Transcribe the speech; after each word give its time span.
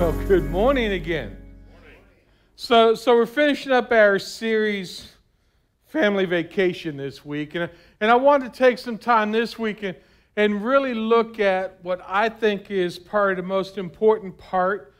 Well, 0.00 0.12
good 0.26 0.48
morning 0.48 0.92
again. 0.92 1.36
So, 2.56 2.94
so 2.94 3.14
we're 3.14 3.26
finishing 3.26 3.70
up 3.70 3.92
our 3.92 4.18
series, 4.18 5.12
Family 5.88 6.24
Vacation, 6.24 6.96
this 6.96 7.22
week. 7.22 7.54
And, 7.54 7.68
and 8.00 8.10
I 8.10 8.14
wanted 8.14 8.54
to 8.54 8.58
take 8.58 8.78
some 8.78 8.96
time 8.96 9.30
this 9.30 9.58
week 9.58 9.82
and, 9.82 9.94
and 10.36 10.64
really 10.64 10.94
look 10.94 11.38
at 11.38 11.84
what 11.84 12.00
I 12.08 12.30
think 12.30 12.70
is 12.70 12.98
part 12.98 13.32
of 13.32 13.36
the 13.36 13.42
most 13.42 13.76
important 13.76 14.38
part 14.38 14.94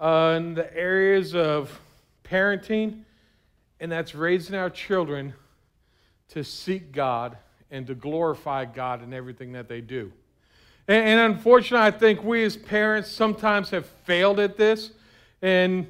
uh, 0.00 0.34
in 0.36 0.54
the 0.54 0.76
areas 0.76 1.36
of 1.36 1.70
parenting, 2.24 3.04
and 3.78 3.92
that's 3.92 4.16
raising 4.16 4.56
our 4.56 4.68
children 4.68 5.32
to 6.30 6.42
seek 6.42 6.90
God 6.90 7.38
and 7.70 7.86
to 7.86 7.94
glorify 7.94 8.64
God 8.64 9.04
in 9.04 9.14
everything 9.14 9.52
that 9.52 9.68
they 9.68 9.80
do. 9.80 10.12
And, 10.90 11.06
and 11.06 11.34
unfortunately, 11.34 11.86
I 11.86 11.92
think 11.92 12.24
we 12.24 12.42
as 12.42 12.56
parents 12.56 13.08
sometimes 13.08 13.70
have 13.70 13.86
failed 13.86 14.40
at 14.40 14.56
this. 14.56 14.90
And, 15.40 15.86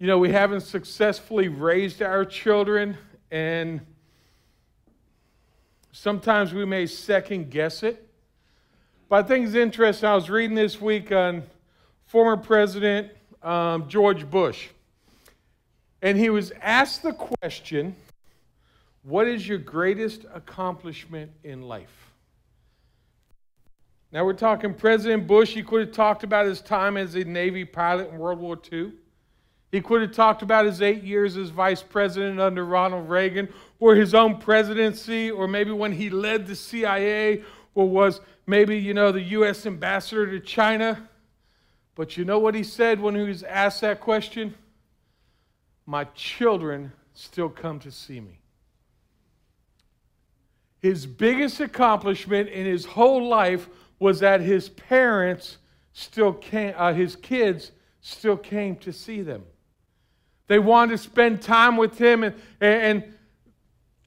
you 0.00 0.08
know, 0.08 0.18
we 0.18 0.32
haven't 0.32 0.62
successfully 0.62 1.46
raised 1.46 2.02
our 2.02 2.24
children. 2.24 2.98
And 3.30 3.86
sometimes 5.92 6.52
we 6.52 6.64
may 6.64 6.86
second 6.86 7.52
guess 7.52 7.84
it. 7.84 8.04
But 9.08 9.24
I 9.24 9.28
think 9.28 9.46
it's 9.46 9.54
interesting. 9.54 10.08
I 10.08 10.16
was 10.16 10.28
reading 10.28 10.56
this 10.56 10.80
week 10.80 11.12
on 11.12 11.44
former 12.06 12.36
President 12.36 13.12
um, 13.44 13.88
George 13.88 14.28
Bush. 14.28 14.66
And 16.02 16.18
he 16.18 16.30
was 16.30 16.52
asked 16.60 17.04
the 17.04 17.12
question 17.12 17.94
What 19.04 19.28
is 19.28 19.46
your 19.46 19.58
greatest 19.58 20.24
accomplishment 20.34 21.30
in 21.44 21.62
life? 21.62 22.05
Now 24.16 24.24
we're 24.24 24.32
talking 24.32 24.72
President 24.72 25.26
Bush. 25.26 25.52
He 25.52 25.62
could 25.62 25.80
have 25.80 25.92
talked 25.92 26.24
about 26.24 26.46
his 26.46 26.62
time 26.62 26.96
as 26.96 27.14
a 27.16 27.24
Navy 27.24 27.66
pilot 27.66 28.08
in 28.08 28.16
World 28.16 28.38
War 28.38 28.58
II. 28.72 28.92
He 29.70 29.82
could 29.82 30.00
have 30.00 30.12
talked 30.12 30.40
about 30.40 30.64
his 30.64 30.80
eight 30.80 31.02
years 31.02 31.36
as 31.36 31.50
vice 31.50 31.82
president 31.82 32.40
under 32.40 32.64
Ronald 32.64 33.10
Reagan, 33.10 33.46
or 33.78 33.94
his 33.94 34.14
own 34.14 34.38
presidency, 34.38 35.30
or 35.30 35.46
maybe 35.46 35.70
when 35.70 35.92
he 35.92 36.08
led 36.08 36.46
the 36.46 36.56
CIA, 36.56 37.42
or 37.74 37.90
was 37.90 38.22
maybe, 38.46 38.78
you 38.78 38.94
know, 38.94 39.12
the 39.12 39.20
U.S. 39.20 39.66
ambassador 39.66 40.24
to 40.30 40.40
China. 40.40 41.10
But 41.94 42.16
you 42.16 42.24
know 42.24 42.38
what 42.38 42.54
he 42.54 42.62
said 42.62 42.98
when 42.98 43.14
he 43.16 43.22
was 43.22 43.42
asked 43.42 43.82
that 43.82 44.00
question? 44.00 44.54
My 45.84 46.04
children 46.14 46.90
still 47.12 47.50
come 47.50 47.80
to 47.80 47.90
see 47.90 48.20
me. 48.20 48.40
His 50.80 51.04
biggest 51.04 51.60
accomplishment 51.60 52.48
in 52.48 52.64
his 52.64 52.86
whole 52.86 53.28
life 53.28 53.68
was 53.98 54.20
that 54.20 54.40
his 54.40 54.68
parents 54.68 55.58
still 55.92 56.32
came, 56.32 56.74
uh, 56.76 56.92
his 56.92 57.16
kids 57.16 57.72
still 58.00 58.36
came 58.36 58.76
to 58.76 58.92
see 58.92 59.22
them. 59.22 59.42
They 60.48 60.58
wanted 60.58 60.92
to 60.92 60.98
spend 60.98 61.42
time 61.42 61.76
with 61.76 61.98
him, 61.98 62.22
and, 62.22 62.34
and 62.60 63.14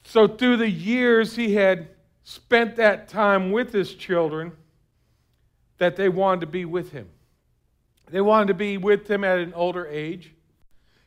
so 0.04 0.26
through 0.26 0.58
the 0.58 0.70
years 0.70 1.36
he 1.36 1.54
had 1.54 1.88
spent 2.22 2.76
that 2.76 3.08
time 3.08 3.50
with 3.50 3.72
his 3.72 3.94
children, 3.94 4.52
that 5.78 5.96
they 5.96 6.08
wanted 6.08 6.40
to 6.40 6.46
be 6.46 6.64
with 6.64 6.92
him. 6.92 7.08
They 8.10 8.20
wanted 8.20 8.48
to 8.48 8.54
be 8.54 8.76
with 8.76 9.10
him 9.10 9.24
at 9.24 9.38
an 9.38 9.54
older 9.54 9.86
age. 9.86 10.32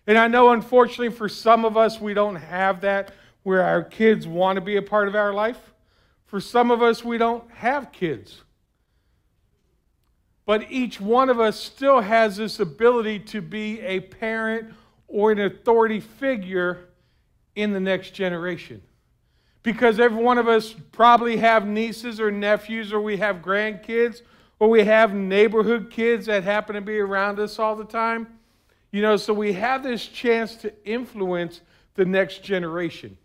And 0.07 0.17
I 0.17 0.27
know, 0.27 0.49
unfortunately, 0.49 1.15
for 1.15 1.29
some 1.29 1.63
of 1.63 1.77
us, 1.77 2.01
we 2.01 2.13
don't 2.13 2.35
have 2.35 2.81
that 2.81 3.13
where 3.43 3.61
our 3.61 3.83
kids 3.83 4.27
want 4.27 4.57
to 4.57 4.61
be 4.61 4.75
a 4.75 4.81
part 4.81 5.07
of 5.07 5.15
our 5.15 5.33
life. 5.33 5.73
For 6.25 6.41
some 6.41 6.71
of 6.71 6.81
us, 6.81 7.03
we 7.03 7.17
don't 7.17 7.49
have 7.51 7.91
kids. 7.91 8.41
But 10.45 10.71
each 10.71 10.99
one 10.99 11.29
of 11.29 11.39
us 11.39 11.59
still 11.59 12.01
has 12.01 12.37
this 12.37 12.59
ability 12.59 13.19
to 13.19 13.41
be 13.41 13.79
a 13.81 14.01
parent 14.01 14.73
or 15.07 15.31
an 15.31 15.39
authority 15.39 15.99
figure 15.99 16.89
in 17.55 17.71
the 17.71 17.79
next 17.79 18.11
generation. 18.11 18.81
Because 19.61 19.99
every 19.99 20.21
one 20.21 20.37
of 20.37 20.47
us 20.47 20.75
probably 20.91 21.37
have 21.37 21.65
nieces 21.65 22.19
or 22.19 22.31
nephews, 22.31 22.91
or 22.91 22.99
we 22.99 23.17
have 23.17 23.37
grandkids, 23.37 24.21
or 24.59 24.69
we 24.69 24.83
have 24.83 25.13
neighborhood 25.13 25.89
kids 25.89 26.25
that 26.25 26.43
happen 26.43 26.75
to 26.75 26.81
be 26.81 26.99
around 26.99 27.39
us 27.39 27.59
all 27.59 27.75
the 27.75 27.85
time. 27.85 28.27
You 28.91 29.01
know, 29.01 29.15
so 29.15 29.33
we 29.33 29.53
have 29.53 29.81
this 29.81 30.05
chance 30.05 30.55
to 30.57 30.73
influence 30.85 31.61
the 31.95 32.05
next 32.05 32.43
generation. 32.43 33.17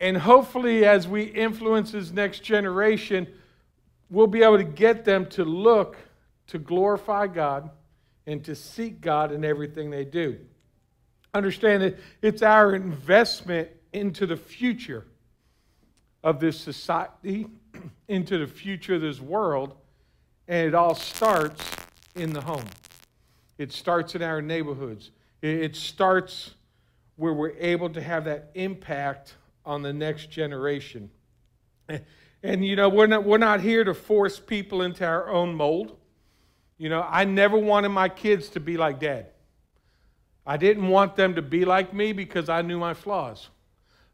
And 0.00 0.16
hopefully, 0.16 0.84
as 0.84 1.06
we 1.06 1.24
influence 1.24 1.92
this 1.92 2.10
next 2.10 2.40
generation, 2.40 3.28
we'll 4.12 4.26
be 4.26 4.42
able 4.42 4.58
to 4.58 4.64
get 4.64 5.04
them 5.04 5.26
to 5.26 5.44
look 5.44 5.96
to 6.48 6.58
glorify 6.58 7.26
God 7.26 7.70
and 8.26 8.44
to 8.44 8.54
seek 8.54 9.00
God 9.00 9.32
in 9.32 9.42
everything 9.42 9.90
they 9.90 10.04
do. 10.04 10.38
Understand 11.32 11.82
that 11.82 11.98
it's 12.20 12.42
our 12.42 12.74
investment 12.74 13.70
into 13.92 14.26
the 14.26 14.36
future 14.36 15.06
of 16.22 16.40
this 16.40 16.60
society, 16.60 17.46
into 18.08 18.36
the 18.36 18.46
future 18.46 18.96
of 18.96 19.00
this 19.00 19.18
world, 19.18 19.74
and 20.46 20.68
it 20.68 20.74
all 20.74 20.94
starts 20.94 21.64
in 22.14 22.34
the 22.34 22.42
home. 22.42 22.66
It 23.56 23.72
starts 23.72 24.14
in 24.14 24.22
our 24.22 24.42
neighborhoods. 24.42 25.10
It 25.40 25.74
starts 25.74 26.54
where 27.16 27.32
we're 27.32 27.56
able 27.58 27.88
to 27.90 28.02
have 28.02 28.26
that 28.26 28.50
impact 28.54 29.36
on 29.64 29.82
the 29.82 29.92
next 29.92 30.30
generation. 30.30 31.10
And, 32.42 32.64
you 32.64 32.76
know, 32.76 32.88
we're 32.88 33.06
not, 33.06 33.24
we're 33.24 33.38
not 33.38 33.60
here 33.60 33.84
to 33.84 33.94
force 33.94 34.40
people 34.40 34.82
into 34.82 35.04
our 35.04 35.28
own 35.28 35.54
mold. 35.54 35.96
You 36.76 36.88
know, 36.88 37.06
I 37.08 37.24
never 37.24 37.56
wanted 37.56 37.90
my 37.90 38.08
kids 38.08 38.48
to 38.50 38.60
be 38.60 38.76
like 38.76 38.98
dad. 38.98 39.26
I 40.44 40.56
didn't 40.56 40.88
want 40.88 41.14
them 41.14 41.36
to 41.36 41.42
be 41.42 41.64
like 41.64 41.94
me 41.94 42.12
because 42.12 42.48
I 42.48 42.62
knew 42.62 42.78
my 42.78 42.94
flaws. 42.94 43.48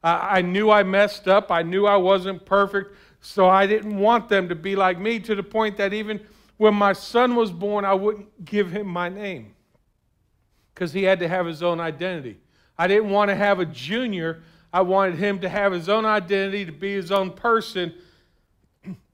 I, 0.03 0.38
I 0.38 0.43
knew 0.43 0.71
I 0.71 0.83
messed 0.83 1.27
up. 1.27 1.50
I 1.50 1.62
knew 1.62 1.87
I 1.87 1.97
wasn't 1.97 2.44
perfect. 2.44 2.94
So 3.21 3.49
I 3.49 3.67
didn't 3.67 3.99
want 3.99 4.28
them 4.28 4.49
to 4.50 4.55
be 4.55 4.77
like 4.77 4.99
me 4.99 5.19
to 5.21 5.34
the 5.34 5.43
point 5.43 5.78
that 5.78 5.94
even 5.94 6.21
when 6.59 6.75
my 6.75 6.93
son 6.93 7.34
was 7.34 7.50
born, 7.50 7.84
I 7.84 7.94
wouldn't 7.94 8.44
give 8.44 8.71
him 8.71 8.87
my 8.87 9.09
name 9.09 9.55
because 10.75 10.93
he 10.93 11.05
had 11.05 11.19
to 11.21 11.28
have 11.28 11.47
his 11.47 11.62
own 11.62 11.81
identity. 11.81 12.38
I 12.77 12.87
didn't 12.87 13.11
want 13.11 13.31
to 13.31 13.34
have 13.34 13.59
a 13.59 13.65
junior. 13.65 14.43
I 14.72 14.83
wanted 14.83 15.17
him 15.17 15.41
to 15.41 15.49
have 15.49 15.72
his 15.72 15.88
own 15.88 16.05
identity, 16.05 16.67
to 16.67 16.72
be 16.72 16.93
his 16.93 17.11
own 17.11 17.33
person, 17.33 17.94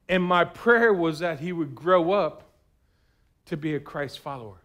and 0.09 0.23
my 0.23 0.45
prayer 0.45 0.93
was 0.93 1.21
that 1.21 1.41
he 1.41 1.53
would 1.53 1.75
grow 1.75 2.13
up 2.13 2.43
to 3.47 3.57
be 3.57 3.75
a 3.75 3.81
Christ 3.81 4.19
follower. 4.19 4.59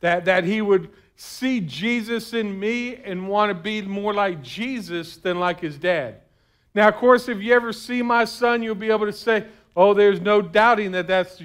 That, 0.00 0.24
that 0.26 0.44
he 0.44 0.62
would 0.62 0.90
see 1.16 1.60
Jesus 1.60 2.32
in 2.32 2.58
me 2.58 2.96
and 2.96 3.28
want 3.28 3.50
to 3.50 3.54
be 3.54 3.82
more 3.82 4.14
like 4.14 4.42
Jesus 4.42 5.16
than 5.16 5.38
like 5.38 5.60
his 5.60 5.76
dad. 5.76 6.16
Now, 6.74 6.88
of 6.88 6.96
course, 6.96 7.28
if 7.28 7.38
you 7.40 7.54
ever 7.54 7.72
see 7.72 8.00
my 8.02 8.24
son, 8.24 8.62
you'll 8.62 8.74
be 8.74 8.90
able 8.90 9.06
to 9.06 9.12
say, 9.12 9.46
oh, 9.76 9.92
there's 9.92 10.20
no 10.20 10.40
doubting 10.40 10.92
that 10.92 11.06
that's. 11.06 11.42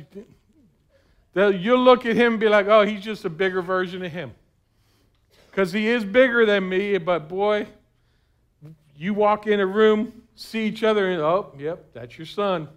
You'll 1.33 1.83
look 1.83 2.05
at 2.05 2.15
him 2.15 2.33
and 2.33 2.39
be 2.39 2.47
like, 2.47 2.67
oh, 2.67 2.85
he's 2.85 3.01
just 3.03 3.25
a 3.25 3.29
bigger 3.29 3.61
version 3.61 4.05
of 4.05 4.11
him. 4.11 4.33
Because 5.49 5.73
he 5.73 5.87
is 5.87 6.05
bigger 6.05 6.45
than 6.45 6.67
me, 6.67 6.97
but 6.97 7.27
boy, 7.27 7.67
you 8.95 9.13
walk 9.13 9.47
in 9.47 9.59
a 9.59 9.65
room, 9.65 10.23
see 10.35 10.65
each 10.65 10.83
other, 10.83 11.09
and 11.11 11.21
oh, 11.21 11.53
yep, 11.57 11.93
that's 11.93 12.17
your 12.17 12.27
son 12.27 12.69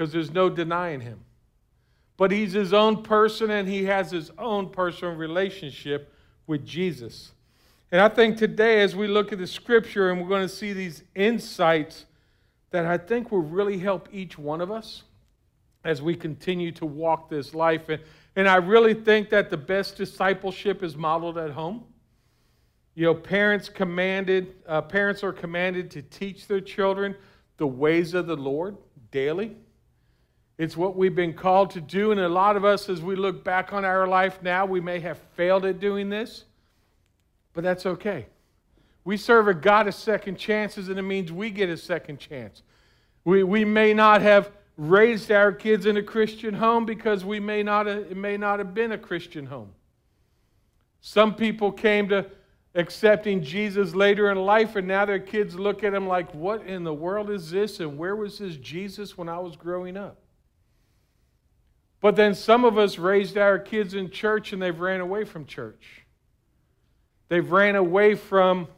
because 0.00 0.14
there's 0.14 0.32
no 0.32 0.48
denying 0.48 1.02
him. 1.02 1.20
But 2.16 2.30
he's 2.30 2.54
his 2.54 2.72
own 2.72 3.02
person 3.02 3.50
and 3.50 3.68
he 3.68 3.84
has 3.84 4.10
his 4.10 4.30
own 4.38 4.70
personal 4.70 5.14
relationship 5.14 6.14
with 6.46 6.64
Jesus. 6.64 7.32
And 7.92 8.00
I 8.00 8.08
think 8.08 8.38
today, 8.38 8.80
as 8.80 8.96
we 8.96 9.06
look 9.06 9.30
at 9.30 9.38
the 9.38 9.46
scripture 9.46 10.10
and 10.10 10.18
we're 10.18 10.28
going 10.30 10.48
to 10.48 10.54
see 10.54 10.72
these 10.72 11.02
insights 11.14 12.06
that 12.70 12.86
I 12.86 12.96
think 12.96 13.30
will 13.30 13.42
really 13.42 13.76
help 13.76 14.08
each 14.10 14.38
one 14.38 14.62
of 14.62 14.70
us 14.70 15.02
as 15.84 16.00
we 16.00 16.14
continue 16.14 16.72
to 16.72 16.86
walk 16.86 17.28
this 17.28 17.52
life. 17.52 17.90
And, 17.90 18.00
and 18.36 18.48
I 18.48 18.56
really 18.56 18.94
think 18.94 19.28
that 19.28 19.50
the 19.50 19.58
best 19.58 19.98
discipleship 19.98 20.82
is 20.82 20.96
modeled 20.96 21.36
at 21.36 21.50
home. 21.50 21.84
You 22.94 23.04
know, 23.04 23.14
parents 23.14 23.68
commanded, 23.68 24.54
uh, 24.66 24.80
parents 24.80 25.22
are 25.22 25.34
commanded 25.34 25.90
to 25.90 26.00
teach 26.00 26.46
their 26.46 26.62
children 26.62 27.14
the 27.58 27.66
ways 27.66 28.14
of 28.14 28.26
the 28.26 28.36
Lord 28.36 28.78
daily. 29.10 29.56
It's 30.60 30.76
what 30.76 30.94
we've 30.94 31.14
been 31.14 31.32
called 31.32 31.70
to 31.70 31.80
do. 31.80 32.12
And 32.12 32.20
a 32.20 32.28
lot 32.28 32.54
of 32.54 32.66
us, 32.66 32.90
as 32.90 33.00
we 33.00 33.16
look 33.16 33.42
back 33.42 33.72
on 33.72 33.82
our 33.82 34.06
life 34.06 34.42
now, 34.42 34.66
we 34.66 34.78
may 34.78 35.00
have 35.00 35.16
failed 35.34 35.64
at 35.64 35.80
doing 35.80 36.10
this, 36.10 36.44
but 37.54 37.64
that's 37.64 37.86
okay. 37.86 38.26
We 39.02 39.16
serve 39.16 39.48
a 39.48 39.54
God 39.54 39.88
of 39.88 39.94
second 39.94 40.36
chances, 40.36 40.90
and 40.90 40.98
it 40.98 41.02
means 41.02 41.32
we 41.32 41.48
get 41.48 41.70
a 41.70 41.78
second 41.78 42.18
chance. 42.18 42.62
We, 43.24 43.42
we 43.42 43.64
may 43.64 43.94
not 43.94 44.20
have 44.20 44.50
raised 44.76 45.32
our 45.32 45.50
kids 45.50 45.86
in 45.86 45.96
a 45.96 46.02
Christian 46.02 46.52
home 46.52 46.84
because 46.84 47.24
we 47.24 47.40
may 47.40 47.62
not 47.62 47.86
have, 47.86 48.10
it 48.10 48.16
may 48.18 48.36
not 48.36 48.58
have 48.58 48.74
been 48.74 48.92
a 48.92 48.98
Christian 48.98 49.46
home. 49.46 49.70
Some 51.00 51.36
people 51.36 51.72
came 51.72 52.06
to 52.10 52.26
accepting 52.74 53.42
Jesus 53.42 53.94
later 53.94 54.30
in 54.30 54.36
life, 54.36 54.76
and 54.76 54.86
now 54.86 55.06
their 55.06 55.20
kids 55.20 55.54
look 55.54 55.84
at 55.84 55.92
them 55.92 56.06
like, 56.06 56.34
What 56.34 56.66
in 56.66 56.84
the 56.84 56.92
world 56.92 57.30
is 57.30 57.50
this? 57.50 57.80
And 57.80 57.96
where 57.96 58.14
was 58.14 58.40
this 58.40 58.56
Jesus 58.56 59.16
when 59.16 59.30
I 59.30 59.38
was 59.38 59.56
growing 59.56 59.96
up? 59.96 60.18
But 62.00 62.16
then 62.16 62.34
some 62.34 62.64
of 62.64 62.78
us 62.78 62.98
raised 62.98 63.36
our 63.36 63.58
kids 63.58 63.94
in 63.94 64.10
church 64.10 64.52
and 64.52 64.60
they've 64.60 64.78
ran 64.78 65.00
away 65.00 65.24
from 65.24 65.44
church. 65.44 66.02
They've 67.28 67.50
ran 67.50 67.76
away 67.76 68.14
from 68.14 68.68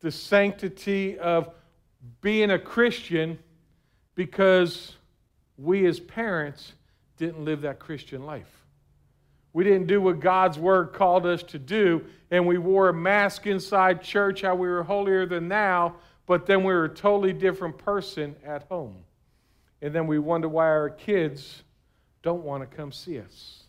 the 0.00 0.10
sanctity 0.10 1.18
of 1.18 1.50
being 2.20 2.50
a 2.50 2.58
Christian 2.58 3.38
because 4.14 4.96
we 5.56 5.86
as 5.86 6.00
parents 6.00 6.72
didn't 7.16 7.44
live 7.44 7.62
that 7.62 7.78
Christian 7.78 8.24
life. 8.24 8.50
We 9.52 9.64
didn't 9.64 9.86
do 9.86 10.00
what 10.00 10.20
God's 10.20 10.58
word 10.58 10.92
called 10.92 11.26
us 11.26 11.42
to 11.44 11.58
do, 11.58 12.04
and 12.30 12.46
we 12.46 12.56
wore 12.58 12.88
a 12.88 12.94
mask 12.94 13.46
inside 13.46 14.02
church 14.02 14.42
how 14.42 14.54
we 14.54 14.68
were 14.68 14.82
holier 14.82 15.26
than 15.26 15.48
thou, 15.48 15.94
but 16.26 16.46
then 16.46 16.62
we 16.62 16.72
were 16.72 16.84
a 16.84 16.88
totally 16.88 17.32
different 17.32 17.76
person 17.76 18.36
at 18.44 18.62
home. 18.68 18.96
And 19.82 19.92
then 19.92 20.06
we 20.06 20.18
wonder 20.18 20.48
why 20.48 20.66
our 20.66 20.90
kids 20.90 21.62
don't 22.22 22.42
want 22.42 22.68
to 22.68 22.76
come 22.76 22.92
see 22.92 23.18
us. 23.18 23.64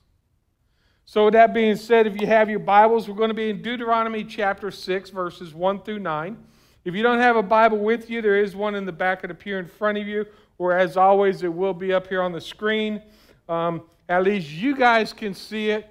So, 1.06 1.25
with 1.25 1.33
that 1.33 1.53
being 1.53 1.75
said, 1.75 2.07
if 2.07 2.19
you 2.19 2.27
have 2.27 2.50
your 2.50 2.59
Bibles, 2.59 3.09
we're 3.09 3.15
going 3.15 3.30
to 3.30 3.36
be 3.36 3.50
in 3.50 3.62
Deuteronomy 3.62 4.24
chapter 4.24 4.71
6, 4.71 5.09
verses 5.09 5.53
1 5.53 5.81
through 5.81 6.00
9. 6.00 6.38
If 6.86 6.95
you 6.95 7.03
don't 7.03 7.19
have 7.19 7.36
a 7.36 7.44
Bible 7.44 7.80
with 7.80 8.09
you, 8.09 8.21
there 8.21 8.42
is 8.42 8.56
one 8.56 8.75
in 8.75 8.86
the 8.86 8.92
back 8.92 9.24
of 9.24 9.27
the 9.27 9.36
pew 9.36 9.57
in 9.57 9.68
front 9.68 9.98
of 9.98 10.07
you, 10.07 10.25
or 10.57 10.77
as 10.77 10.98
always, 10.98 11.44
it 11.44 11.53
will 11.53 11.74
be 11.74 11.94
up 11.94 12.07
here 12.07 12.21
on 12.21 12.31
the 12.31 12.42
screen. 12.42 13.01
Um, 13.50 13.83
at 14.07 14.24
least 14.24 14.50
you 14.51 14.75
guys 14.75 15.13
can 15.13 15.33
see 15.33 15.69
it. 15.69 15.88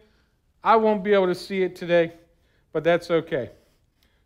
I 0.64 0.76
won't 0.76 1.04
be 1.04 1.12
able 1.12 1.26
to 1.26 1.34
see 1.34 1.62
it 1.62 1.76
today, 1.76 2.12
but 2.72 2.82
that's 2.82 3.10
okay. 3.10 3.50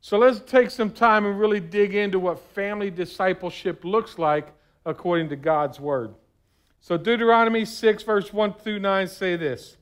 So 0.01 0.19
let's 0.19 0.41
take 0.41 0.71
some 0.71 0.91
time 0.91 1.27
and 1.27 1.39
really 1.39 1.61
dig 1.61 1.95
into 1.95 2.19
what 2.19 2.39
family 2.39 2.91
discipleship 2.91 3.85
looks 3.85 4.19
like 4.19 4.49
according 4.85 5.29
to 5.31 5.37
God's 5.37 5.81
Word. 5.81 6.15
So, 6.85 6.99
Deuteronomy 6.99 7.65
6, 7.65 8.03
verse 8.03 8.31
1 8.31 8.53
through 8.57 8.79
9 8.79 9.09
say 9.09 9.37
this 9.37 9.79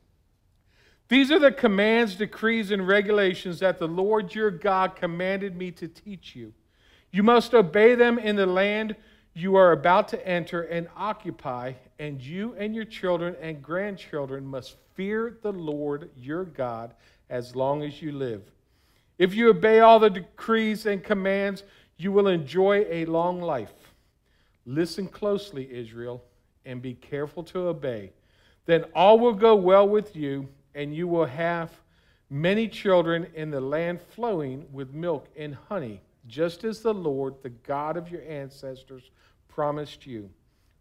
These 1.09 1.33
are 1.33 1.41
the 1.41 1.51
commands, 1.51 2.15
decrees, 2.15 2.71
and 2.71 2.87
regulations 2.87 3.59
that 3.59 3.81
the 3.81 3.89
Lord 3.89 4.37
your 4.37 4.53
God 4.53 4.95
commanded 4.95 5.57
me 5.57 5.73
to 5.73 5.89
teach 5.89 6.37
you. 6.37 6.55
You 7.11 7.25
must 7.25 7.55
obey 7.55 7.97
them 7.97 8.21
in 8.21 8.37
the 8.37 8.47
land 8.47 8.95
you 9.35 9.57
are 9.57 9.73
about 9.73 10.07
to 10.11 10.29
enter 10.29 10.63
and 10.63 10.87
occupy, 10.97 11.73
and 11.99 12.23
you 12.23 12.55
and 12.57 12.73
your 12.73 12.85
children 12.85 13.35
and 13.41 13.61
grandchildren 13.61 14.47
must 14.47 14.77
fear 14.95 15.37
the 15.43 15.53
Lord 15.53 16.09
your 16.17 16.45
God 16.45 16.95
as 17.29 17.57
long 17.57 17.83
as 17.83 18.01
you 18.01 18.13
live. 18.13 18.43
If 19.19 19.35
you 19.35 19.51
obey 19.51 19.81
all 19.81 19.99
the 19.99 20.09
decrees 20.09 20.87
and 20.87 21.03
commands, 21.03 21.65
you 21.97 22.13
will 22.13 22.29
enjoy 22.29 22.87
a 22.89 23.07
long 23.07 23.41
life. 23.41 23.75
Listen 24.65 25.09
closely, 25.09 25.69
Israel 25.69 26.23
and 26.65 26.83
be 26.83 26.95
careful 26.95 27.43
to 27.45 27.69
obey. 27.69 28.13
Then 28.67 28.85
all 28.95 29.19
will 29.19 29.33
go 29.33 29.55
well 29.55 29.89
with 29.89 30.15
you, 30.15 30.49
and 30.75 30.95
you 30.95 31.09
will 31.09 31.27
have 31.27 31.71
many 32.31 32.69
children 32.69 33.27
in 33.35 33.51
the 33.51 33.61
land 33.61 34.01
flowing 34.01 34.67
with 34.73 34.95
milk 34.95 35.29
and 35.37 35.55
honey, 35.69 36.01
just 36.27 36.65
as 36.65 36.81
the 36.81 36.95
Lord, 36.95 37.35
the 37.43 37.51
God 37.51 37.97
of 37.97 38.11
your 38.11 38.23
ancestors, 38.23 39.11
promised 39.49 40.07
you. 40.07 40.31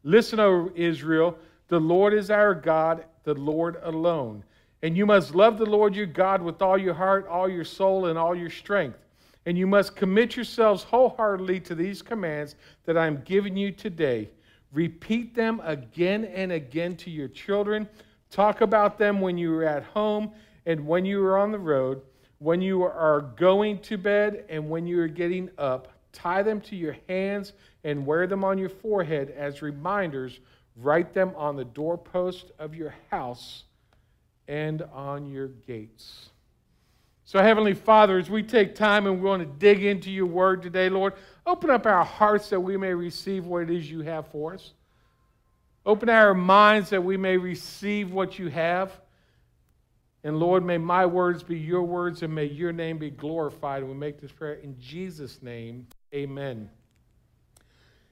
Listen, 0.03 0.39
O 0.39 0.71
Israel, 0.75 1.37
the 1.67 1.79
Lord 1.79 2.13
is 2.13 2.29
our 2.29 2.53
God, 2.53 3.05
the 3.23 3.33
Lord 3.33 3.77
alone. 3.83 4.43
And 4.83 4.97
you 4.97 5.05
must 5.05 5.35
love 5.35 5.57
the 5.57 5.65
Lord 5.65 5.95
your 5.95 6.05
God 6.05 6.41
with 6.41 6.61
all 6.61 6.77
your 6.77 6.93
heart, 6.93 7.27
all 7.27 7.49
your 7.49 7.65
soul, 7.65 8.07
and 8.07 8.17
all 8.17 8.35
your 8.35 8.49
strength. 8.49 8.97
And 9.45 9.57
you 9.57 9.67
must 9.67 9.95
commit 9.95 10.35
yourselves 10.35 10.83
wholeheartedly 10.83 11.59
to 11.61 11.75
these 11.75 12.01
commands 12.01 12.55
that 12.85 12.97
I 12.97 13.07
am 13.07 13.21
giving 13.23 13.57
you 13.57 13.71
today 13.71 14.29
Repeat 14.71 15.35
them 15.35 15.61
again 15.63 16.25
and 16.25 16.51
again 16.51 16.95
to 16.97 17.09
your 17.09 17.27
children. 17.27 17.87
Talk 18.29 18.61
about 18.61 18.97
them 18.97 19.19
when 19.19 19.37
you 19.37 19.53
are 19.55 19.65
at 19.65 19.83
home 19.83 20.31
and 20.65 20.87
when 20.87 21.05
you 21.05 21.23
are 21.25 21.37
on 21.37 21.51
the 21.51 21.59
road, 21.59 22.01
when 22.39 22.61
you 22.61 22.83
are 22.83 23.21
going 23.35 23.79
to 23.79 23.97
bed 23.97 24.45
and 24.49 24.69
when 24.69 24.87
you 24.87 24.99
are 25.01 25.07
getting 25.07 25.49
up. 25.57 25.89
Tie 26.13 26.43
them 26.43 26.61
to 26.61 26.75
your 26.75 26.95
hands 27.07 27.53
and 27.83 28.05
wear 28.05 28.27
them 28.27 28.43
on 28.43 28.57
your 28.57 28.69
forehead 28.69 29.31
as 29.31 29.61
reminders. 29.61 30.39
Write 30.75 31.13
them 31.13 31.33
on 31.35 31.55
the 31.55 31.65
doorpost 31.65 32.51
of 32.59 32.73
your 32.73 32.93
house 33.09 33.63
and 34.47 34.81
on 34.93 35.27
your 35.27 35.47
gates. 35.47 36.30
So, 37.31 37.41
Heavenly 37.41 37.75
Father, 37.75 38.19
as 38.19 38.29
we 38.29 38.43
take 38.43 38.75
time 38.75 39.07
and 39.07 39.21
we 39.21 39.29
want 39.29 39.41
to 39.41 39.47
dig 39.57 39.85
into 39.85 40.11
your 40.11 40.25
word 40.25 40.61
today, 40.61 40.89
Lord, 40.89 41.13
open 41.47 41.69
up 41.69 41.85
our 41.85 42.03
hearts 42.03 42.49
that 42.49 42.59
we 42.59 42.75
may 42.75 42.93
receive 42.93 43.45
what 43.45 43.63
it 43.63 43.69
is 43.69 43.89
you 43.89 44.01
have 44.01 44.27
for 44.27 44.53
us. 44.53 44.73
Open 45.85 46.09
our 46.09 46.33
minds 46.33 46.89
that 46.89 47.01
we 47.01 47.15
may 47.15 47.37
receive 47.37 48.11
what 48.11 48.37
you 48.37 48.49
have. 48.49 48.91
And 50.25 50.41
Lord, 50.41 50.65
may 50.65 50.77
my 50.77 51.05
words 51.05 51.41
be 51.41 51.57
your 51.57 51.83
words 51.83 52.21
and 52.21 52.35
may 52.35 52.47
your 52.47 52.73
name 52.73 52.97
be 52.97 53.09
glorified. 53.09 53.81
And 53.81 53.89
we 53.89 53.97
make 53.97 54.19
this 54.19 54.33
prayer 54.33 54.55
in 54.55 54.77
Jesus' 54.77 55.41
name. 55.41 55.87
Amen. 56.13 56.69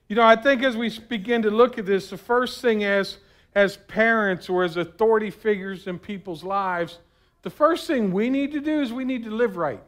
You 0.07 0.15
know, 0.15 0.23
I 0.23 0.37
think 0.37 0.63
as 0.63 0.77
we 0.77 0.97
begin 0.97 1.41
to 1.41 1.51
look 1.51 1.77
at 1.77 1.85
this, 1.85 2.09
the 2.09 2.17
first 2.17 2.61
thing 2.61 2.85
as, 2.85 3.17
as 3.53 3.75
parents 3.75 4.47
or 4.47 4.63
as 4.63 4.77
authority 4.77 5.29
figures 5.29 5.87
in 5.87 5.99
people's 5.99 6.41
lives, 6.41 6.99
the 7.41 7.49
first 7.49 7.87
thing 7.87 8.11
we 8.11 8.29
need 8.29 8.51
to 8.51 8.59
do 8.59 8.81
is 8.81 8.91
we 8.91 9.05
need 9.05 9.23
to 9.23 9.31
live 9.31 9.57
right. 9.57 9.81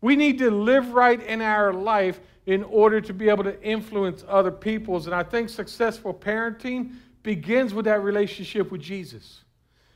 We 0.00 0.16
need 0.16 0.38
to 0.38 0.50
live 0.50 0.92
right 0.92 1.20
in 1.20 1.40
our 1.40 1.72
life 1.72 2.20
in 2.46 2.62
order 2.64 3.00
to 3.00 3.12
be 3.12 3.28
able 3.28 3.44
to 3.44 3.60
influence 3.62 4.24
other 4.28 4.50
people's. 4.50 5.06
And 5.06 5.14
I 5.14 5.22
think 5.22 5.48
successful 5.48 6.14
parenting 6.14 6.92
begins 7.22 7.74
with 7.74 7.84
that 7.86 8.02
relationship 8.02 8.70
with 8.70 8.80
Jesus. 8.80 9.44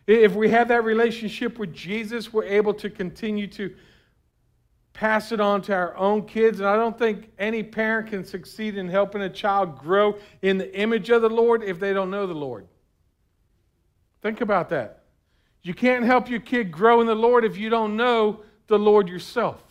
If 0.07 0.35
we 0.35 0.49
have 0.51 0.69
that 0.69 0.85
relationship 0.85 1.59
with 1.59 1.73
Jesus, 1.73 2.33
we're 2.33 2.45
able 2.45 2.75
to 2.75 2.91
continue 2.91 3.47
to 3.49 3.75
pass 4.93 5.33
it 5.33 5.41
on 5.41 5.63
to 5.63 5.75
our 5.75 5.97
own 5.97 6.27
kids. 6.27 6.59
And 6.59 6.69
I 6.69 6.77
don't 6.77 6.99
think 6.99 7.31
any 7.39 7.63
parent 7.63 8.09
can 8.09 8.25
succeed 8.25 8.77
in 8.77 8.89
helping 8.89 9.23
a 9.23 9.31
child 9.31 9.79
grow 9.79 10.19
in 10.43 10.59
the 10.59 10.79
image 10.79 11.11
of 11.11 11.23
the 11.23 11.31
Lord 11.31 11.63
if 11.63 11.79
they 11.79 11.93
don't 11.93 12.11
know 12.11 12.27
the 12.27 12.35
Lord. 12.35 12.67
Think 14.21 14.41
about 14.41 14.69
that. 14.71 15.02
You 15.63 15.75
can't 15.75 16.05
help 16.05 16.29
your 16.29 16.41
kid 16.41 16.73
grow 16.73 17.01
in 17.01 17.07
the 17.07 17.15
Lord 17.15 17.45
if 17.45 17.57
you 17.57 17.71
don't 17.71 17.97
know 17.97 18.41
the 18.67 18.79
Lord 18.79 19.09
yourself. 19.09 19.63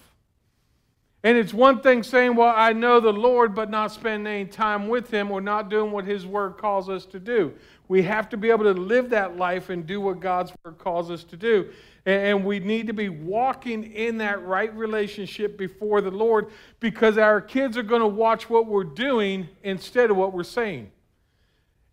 And 1.24 1.38
it's 1.38 1.54
one 1.54 1.82
thing 1.82 2.02
saying, 2.02 2.36
Well, 2.36 2.54
I 2.56 2.74
know 2.74 3.00
the 3.00 3.14
Lord, 3.14 3.54
but 3.54 3.70
not 3.70 3.92
spending 3.92 4.26
any 4.34 4.46
time 4.46 4.88
with 4.88 5.12
Him 5.12 5.30
or 5.30 5.40
not 5.40 5.70
doing 5.70 5.92
what 5.92 6.06
His 6.06 6.26
Word 6.26 6.58
calls 6.58 6.90
us 6.90 7.06
to 7.08 7.20
do. 7.20 7.54
We 7.88 8.02
have 8.04 8.30
to 8.30 8.38
be 8.38 8.50
able 8.50 8.64
to 8.64 8.74
live 8.74 9.10
that 9.12 9.38
life 9.38 9.70
and 9.70 9.86
do 9.86 10.02
what 10.02 10.20
God's 10.20 10.52
Word 10.64 10.80
calls 10.80 11.12
us 11.12 11.24
to 11.26 11.38
do. 11.38 11.70
And 12.06 12.44
we 12.44 12.60
need 12.60 12.88
to 12.88 12.94
be 12.94 13.10
walking 13.10 13.84
in 13.84 14.18
that 14.18 14.44
right 14.44 14.76
relationship 14.76 15.58
before 15.58 16.02
the 16.02 16.10
Lord 16.10 16.48
because 16.80 17.20
our 17.20 17.40
kids 17.40 17.78
are 17.78 17.84
going 17.84 18.02
to 18.02 18.08
watch 18.08 18.50
what 18.50 18.66
we're 18.66 18.84
doing 18.84 19.48
instead 19.62 20.10
of 20.10 20.18
what 20.18 20.34
we're 20.34 20.44
saying. 20.44 20.92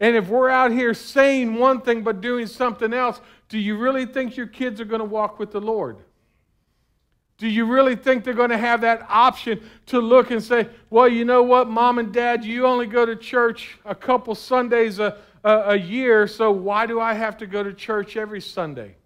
And 0.01 0.17
if 0.17 0.29
we're 0.29 0.49
out 0.49 0.71
here 0.71 0.95
saying 0.95 1.55
one 1.55 1.81
thing 1.81 2.03
but 2.03 2.21
doing 2.21 2.47
something 2.47 2.93
else, 2.93 3.21
do 3.49 3.59
you 3.59 3.77
really 3.77 4.07
think 4.07 4.37
your 4.37 4.47
kids 4.47 4.81
are 4.81 4.85
going 4.85 5.01
to 5.01 5.05
walk 5.05 5.39
with 5.39 5.51
the 5.51 5.61
Lord? 5.61 5.99
Do 7.39 7.47
you 7.47 7.67
really 7.67 7.95
think 7.95 8.25
they're 8.25 8.35
going 8.35 8.51
to 8.51 8.59
have 8.59 8.81
that 8.81 9.07
option 9.09 9.61
to 9.87 10.01
look 10.01 10.31
and 10.33 10.43
say, 10.43 10.69
well, 10.91 11.09
you 11.09 11.25
know 11.25 11.43
what, 11.43 11.69
mom 11.69 11.99
and 11.99 12.13
dad, 12.13 12.45
you 12.45 12.67
only 12.67 12.87
go 12.87 13.07
to 13.07 13.15
church 13.15 13.79
a 13.85 13.95
couple 13.95 14.35
Sundays 14.35 14.99
a, 14.99 15.19
a, 15.45 15.51
a, 15.51 15.77
year, 15.77 16.27
so 16.27 16.51
why 16.51 16.85
do 16.87 17.01
I 17.01 17.15
have 17.15 17.37
to 17.39 17.47
go 17.47 17.63
to 17.63 17.73
church 17.73 18.17
every 18.17 18.41
Sunday? 18.41 18.97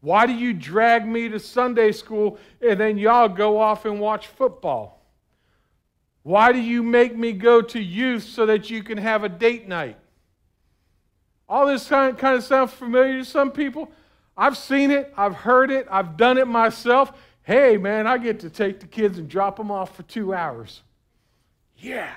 Why 0.00 0.26
do 0.26 0.32
you 0.32 0.52
drag 0.54 1.06
me 1.06 1.28
to 1.28 1.38
Sunday 1.38 1.92
school 1.92 2.38
and 2.60 2.78
then 2.78 2.98
y'all 2.98 3.28
go 3.28 3.58
off 3.58 3.84
and 3.84 4.00
watch 4.00 4.26
football? 4.26 5.00
Why 6.24 6.52
do 6.52 6.58
you 6.60 6.82
make 6.82 7.16
me 7.16 7.32
go 7.32 7.62
to 7.62 7.80
youth 7.80 8.24
so 8.24 8.44
that 8.46 8.70
you 8.70 8.82
can 8.82 8.98
have 8.98 9.22
a 9.22 9.28
date 9.28 9.68
night? 9.68 9.96
All 11.48 11.66
this 11.66 11.88
kind 11.88 12.12
of, 12.12 12.18
kind 12.18 12.36
of 12.36 12.44
sounds 12.44 12.72
familiar 12.72 13.18
to 13.18 13.24
some 13.24 13.50
people. 13.50 13.90
I've 14.36 14.56
seen 14.56 14.90
it, 14.90 15.12
I've 15.16 15.34
heard 15.34 15.70
it, 15.70 15.86
I've 15.90 16.16
done 16.16 16.38
it 16.38 16.46
myself. 16.46 17.12
Hey, 17.42 17.76
man, 17.78 18.06
I 18.06 18.18
get 18.18 18.40
to 18.40 18.50
take 18.50 18.80
the 18.80 18.86
kids 18.86 19.18
and 19.18 19.28
drop 19.28 19.56
them 19.56 19.70
off 19.70 19.96
for 19.96 20.02
two 20.02 20.34
hours. 20.34 20.82
Yeah. 21.78 22.12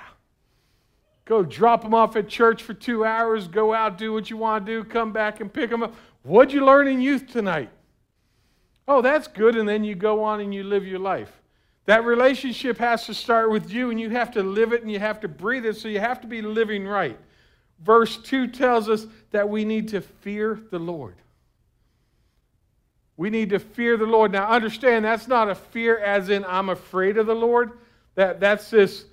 Go 1.24 1.42
drop 1.42 1.82
them 1.82 1.94
off 1.94 2.14
at 2.16 2.28
church 2.28 2.62
for 2.62 2.74
two 2.74 3.04
hours, 3.04 3.48
go 3.48 3.72
out, 3.72 3.96
do 3.96 4.12
what 4.12 4.28
you 4.28 4.36
want 4.36 4.66
to 4.66 4.72
do, 4.72 4.84
come 4.84 5.12
back 5.12 5.40
and 5.40 5.52
pick 5.52 5.70
them 5.70 5.82
up. 5.82 5.94
What'd 6.22 6.52
you 6.52 6.64
learn 6.64 6.86
in 6.86 7.00
youth 7.00 7.26
tonight? 7.26 7.70
Oh, 8.86 9.00
that's 9.00 9.28
good. 9.28 9.56
And 9.56 9.68
then 9.68 9.84
you 9.84 9.94
go 9.94 10.22
on 10.22 10.40
and 10.40 10.52
you 10.52 10.64
live 10.64 10.86
your 10.86 10.98
life. 10.98 11.30
That 11.86 12.04
relationship 12.04 12.78
has 12.78 13.06
to 13.06 13.14
start 13.14 13.50
with 13.50 13.70
you, 13.70 13.90
and 13.90 14.00
you 14.00 14.10
have 14.10 14.30
to 14.32 14.42
live 14.42 14.72
it 14.72 14.82
and 14.82 14.90
you 14.90 15.00
have 15.00 15.18
to 15.20 15.28
breathe 15.28 15.66
it, 15.66 15.76
so 15.76 15.88
you 15.88 15.98
have 15.98 16.20
to 16.20 16.26
be 16.28 16.42
living 16.42 16.86
right 16.86 17.18
verse 17.84 18.16
2 18.18 18.48
tells 18.48 18.88
us 18.88 19.06
that 19.30 19.48
we 19.48 19.64
need 19.64 19.88
to 19.88 20.00
fear 20.00 20.60
the 20.70 20.78
Lord. 20.78 21.16
We 23.16 23.30
need 23.30 23.50
to 23.50 23.58
fear 23.58 23.96
the 23.96 24.06
Lord. 24.06 24.32
Now, 24.32 24.48
understand 24.48 25.04
that's 25.04 25.28
not 25.28 25.48
a 25.48 25.54
fear 25.54 25.98
as 25.98 26.28
in 26.28 26.44
I'm 26.44 26.70
afraid 26.70 27.18
of 27.18 27.26
the 27.26 27.34
Lord. 27.34 27.72
That, 28.14 28.40
that's 28.40 28.70
this 28.70 29.04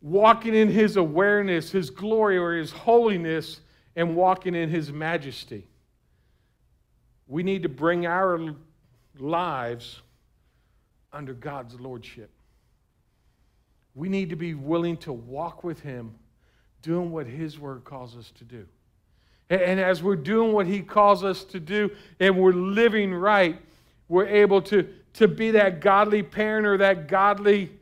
walking 0.00 0.54
in 0.54 0.68
His 0.68 0.96
awareness, 0.96 1.70
His 1.70 1.90
glory, 1.90 2.36
or 2.36 2.54
His 2.54 2.72
holiness, 2.72 3.60
and 3.96 4.16
walking 4.16 4.54
in 4.54 4.68
His 4.68 4.92
majesty. 4.92 5.66
we 7.26 7.42
need 7.42 7.62
to 7.62 7.68
bring 7.68 8.06
our 8.06 8.54
lives 9.18 10.02
under 11.12 11.32
God's 11.32 11.78
lordship. 11.80 12.30
We 13.94 14.08
need 14.08 14.30
to 14.30 14.36
be 14.36 14.54
willing 14.54 14.96
to 14.98 15.12
walk 15.12 15.62
with 15.62 15.80
Him, 15.80 16.16
doing 16.84 17.10
what 17.10 17.26
His 17.26 17.58
Word 17.58 17.82
calls 17.84 18.16
us 18.16 18.30
to 18.38 18.44
do. 18.44 18.66
And 19.50 19.80
as 19.80 20.02
we're 20.02 20.16
doing 20.16 20.52
what 20.52 20.66
He 20.66 20.80
calls 20.80 21.24
us 21.24 21.44
to 21.44 21.60
do 21.60 21.90
and 22.20 22.38
we're 22.38 22.52
living 22.52 23.12
right, 23.12 23.58
we're 24.08 24.26
able 24.26 24.62
to, 24.62 24.88
to 25.14 25.26
be 25.26 25.52
that 25.52 25.80
godly 25.80 26.22
parent 26.22 26.66
or 26.66 26.76
that 26.78 27.08
godly 27.08 27.72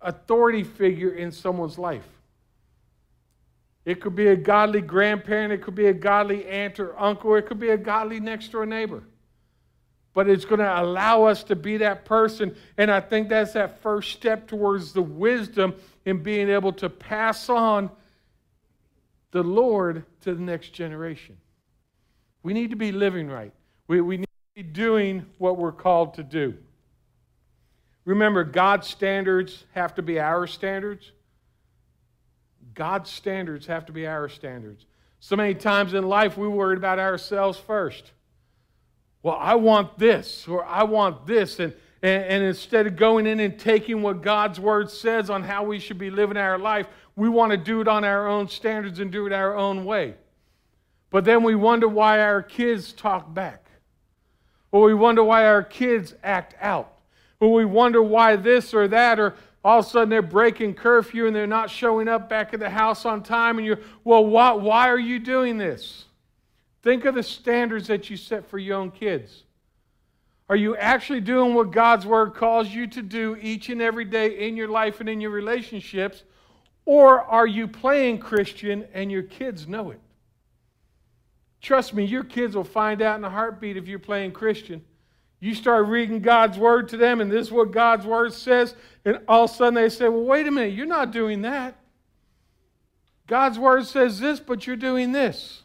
authority 0.00 0.62
figure 0.62 1.10
in 1.10 1.32
someone's 1.32 1.78
life. 1.78 2.06
It 3.84 4.00
could 4.00 4.16
be 4.16 4.28
a 4.28 4.36
godly 4.36 4.80
grandparent, 4.80 5.52
it 5.52 5.62
could 5.62 5.74
be 5.74 5.86
a 5.86 5.92
godly 5.92 6.46
aunt 6.46 6.80
or 6.80 6.98
uncle, 6.98 7.34
it 7.34 7.46
could 7.46 7.60
be 7.60 7.70
a 7.70 7.76
godly 7.76 8.20
next 8.20 8.52
door 8.52 8.66
neighbor. 8.66 9.02
But 10.12 10.28
it's 10.28 10.44
going 10.44 10.60
to 10.60 10.80
allow 10.80 11.24
us 11.24 11.44
to 11.44 11.56
be 11.56 11.76
that 11.78 12.04
person. 12.04 12.56
And 12.78 12.90
I 12.90 13.00
think 13.00 13.28
that's 13.28 13.52
that 13.52 13.82
first 13.82 14.12
step 14.12 14.48
towards 14.48 14.92
the 14.92 15.02
wisdom 15.02 15.74
in 16.04 16.22
being 16.22 16.48
able 16.48 16.72
to 16.74 16.88
pass 16.88 17.48
on 17.50 17.90
the 19.36 19.42
Lord 19.42 20.02
to 20.22 20.34
the 20.34 20.40
next 20.40 20.70
generation. 20.70 21.36
We 22.42 22.54
need 22.54 22.70
to 22.70 22.76
be 22.76 22.90
living 22.90 23.28
right. 23.28 23.52
We, 23.86 24.00
we 24.00 24.16
need 24.16 24.24
to 24.24 24.62
be 24.62 24.62
doing 24.62 25.26
what 25.36 25.58
we're 25.58 25.72
called 25.72 26.14
to 26.14 26.22
do. 26.22 26.54
Remember, 28.06 28.44
God's 28.44 28.88
standards 28.88 29.64
have 29.72 29.94
to 29.96 30.02
be 30.02 30.18
our 30.18 30.46
standards. 30.46 31.12
God's 32.72 33.10
standards 33.10 33.66
have 33.66 33.84
to 33.86 33.92
be 33.92 34.06
our 34.06 34.30
standards. 34.30 34.86
So 35.20 35.36
many 35.36 35.54
times 35.54 35.92
in 35.92 36.08
life, 36.08 36.38
we 36.38 36.48
worried 36.48 36.78
about 36.78 36.98
ourselves 36.98 37.58
first. 37.58 38.12
Well, 39.22 39.36
I 39.38 39.56
want 39.56 39.98
this, 39.98 40.48
or 40.48 40.64
I 40.64 40.84
want 40.84 41.26
this. 41.26 41.60
And, 41.60 41.74
and, 42.06 42.24
and, 42.24 42.44
instead 42.44 42.86
of 42.86 42.94
going 42.94 43.26
in 43.26 43.40
and 43.40 43.58
taking 43.58 44.00
what 44.00 44.22
God's 44.22 44.60
word 44.60 44.90
says 44.90 45.28
on 45.28 45.42
how 45.42 45.64
we 45.64 45.80
should 45.80 45.98
be 45.98 46.08
living 46.08 46.36
our 46.36 46.56
life, 46.56 46.86
we 47.16 47.28
want 47.28 47.50
to 47.50 47.56
do 47.56 47.80
it 47.80 47.88
on 47.88 48.04
our 48.04 48.28
own 48.28 48.48
standards 48.48 49.00
and 49.00 49.10
do 49.10 49.26
it 49.26 49.32
our 49.32 49.56
own 49.56 49.84
way. 49.84 50.14
But 51.10 51.24
then 51.24 51.42
we 51.42 51.56
wonder 51.56 51.88
why 51.88 52.20
our 52.20 52.42
kids 52.42 52.92
talk 52.92 53.34
back. 53.34 53.66
Or 54.70 54.82
we 54.82 54.94
wonder 54.94 55.24
why 55.24 55.46
our 55.46 55.64
kids 55.64 56.14
act 56.22 56.54
out. 56.60 56.92
Or 57.40 57.52
we 57.52 57.64
wonder 57.64 58.00
why 58.00 58.36
this 58.36 58.72
or 58.72 58.86
that, 58.86 59.18
or 59.18 59.34
all 59.64 59.80
of 59.80 59.86
a 59.86 59.88
sudden 59.88 60.08
they're 60.08 60.22
breaking 60.22 60.74
curfew 60.74 61.26
and 61.26 61.34
they're 61.34 61.48
not 61.48 61.70
showing 61.70 62.06
up 62.06 62.28
back 62.28 62.54
at 62.54 62.60
the 62.60 62.70
house 62.70 63.04
on 63.04 63.24
time, 63.24 63.58
and 63.58 63.66
you're, 63.66 63.80
well, 64.04 64.24
why, 64.24 64.52
why 64.52 64.88
are 64.88 64.98
you 64.98 65.18
doing 65.18 65.58
this? 65.58 66.04
Think 66.82 67.04
of 67.04 67.16
the 67.16 67.24
standards 67.24 67.88
that 67.88 68.10
you 68.10 68.16
set 68.16 68.48
for 68.48 68.58
your 68.58 68.76
own 68.76 68.92
kids. 68.92 69.42
Are 70.48 70.56
you 70.56 70.76
actually 70.76 71.20
doing 71.20 71.54
what 71.54 71.72
God's 71.72 72.06
Word 72.06 72.34
calls 72.34 72.68
you 72.68 72.86
to 72.88 73.02
do 73.02 73.36
each 73.40 73.68
and 73.68 73.82
every 73.82 74.04
day 74.04 74.46
in 74.46 74.56
your 74.56 74.68
life 74.68 75.00
and 75.00 75.08
in 75.08 75.20
your 75.20 75.30
relationships? 75.30 76.22
Or 76.84 77.20
are 77.20 77.46
you 77.46 77.66
playing 77.66 78.18
Christian 78.18 78.86
and 78.94 79.10
your 79.10 79.24
kids 79.24 79.66
know 79.66 79.90
it? 79.90 80.00
Trust 81.60 81.94
me, 81.94 82.04
your 82.04 82.22
kids 82.22 82.54
will 82.54 82.62
find 82.62 83.02
out 83.02 83.18
in 83.18 83.24
a 83.24 83.30
heartbeat 83.30 83.76
if 83.76 83.88
you're 83.88 83.98
playing 83.98 84.30
Christian. 84.30 84.84
You 85.40 85.54
start 85.54 85.88
reading 85.88 86.20
God's 86.20 86.56
word 86.56 86.88
to 86.90 86.96
them, 86.96 87.20
and 87.20 87.30
this 87.30 87.48
is 87.48 87.52
what 87.52 87.72
God's 87.72 88.06
word 88.06 88.32
says, 88.32 88.74
and 89.04 89.20
all 89.26 89.44
of 89.44 89.50
a 89.50 89.54
sudden 89.54 89.74
they 89.74 89.88
say, 89.88 90.08
Well, 90.08 90.24
wait 90.24 90.46
a 90.46 90.50
minute, 90.50 90.74
you're 90.74 90.86
not 90.86 91.10
doing 91.10 91.42
that. 91.42 91.76
God's 93.26 93.58
word 93.58 93.86
says 93.86 94.20
this, 94.20 94.38
but 94.38 94.66
you're 94.66 94.76
doing 94.76 95.12
this. 95.12 95.62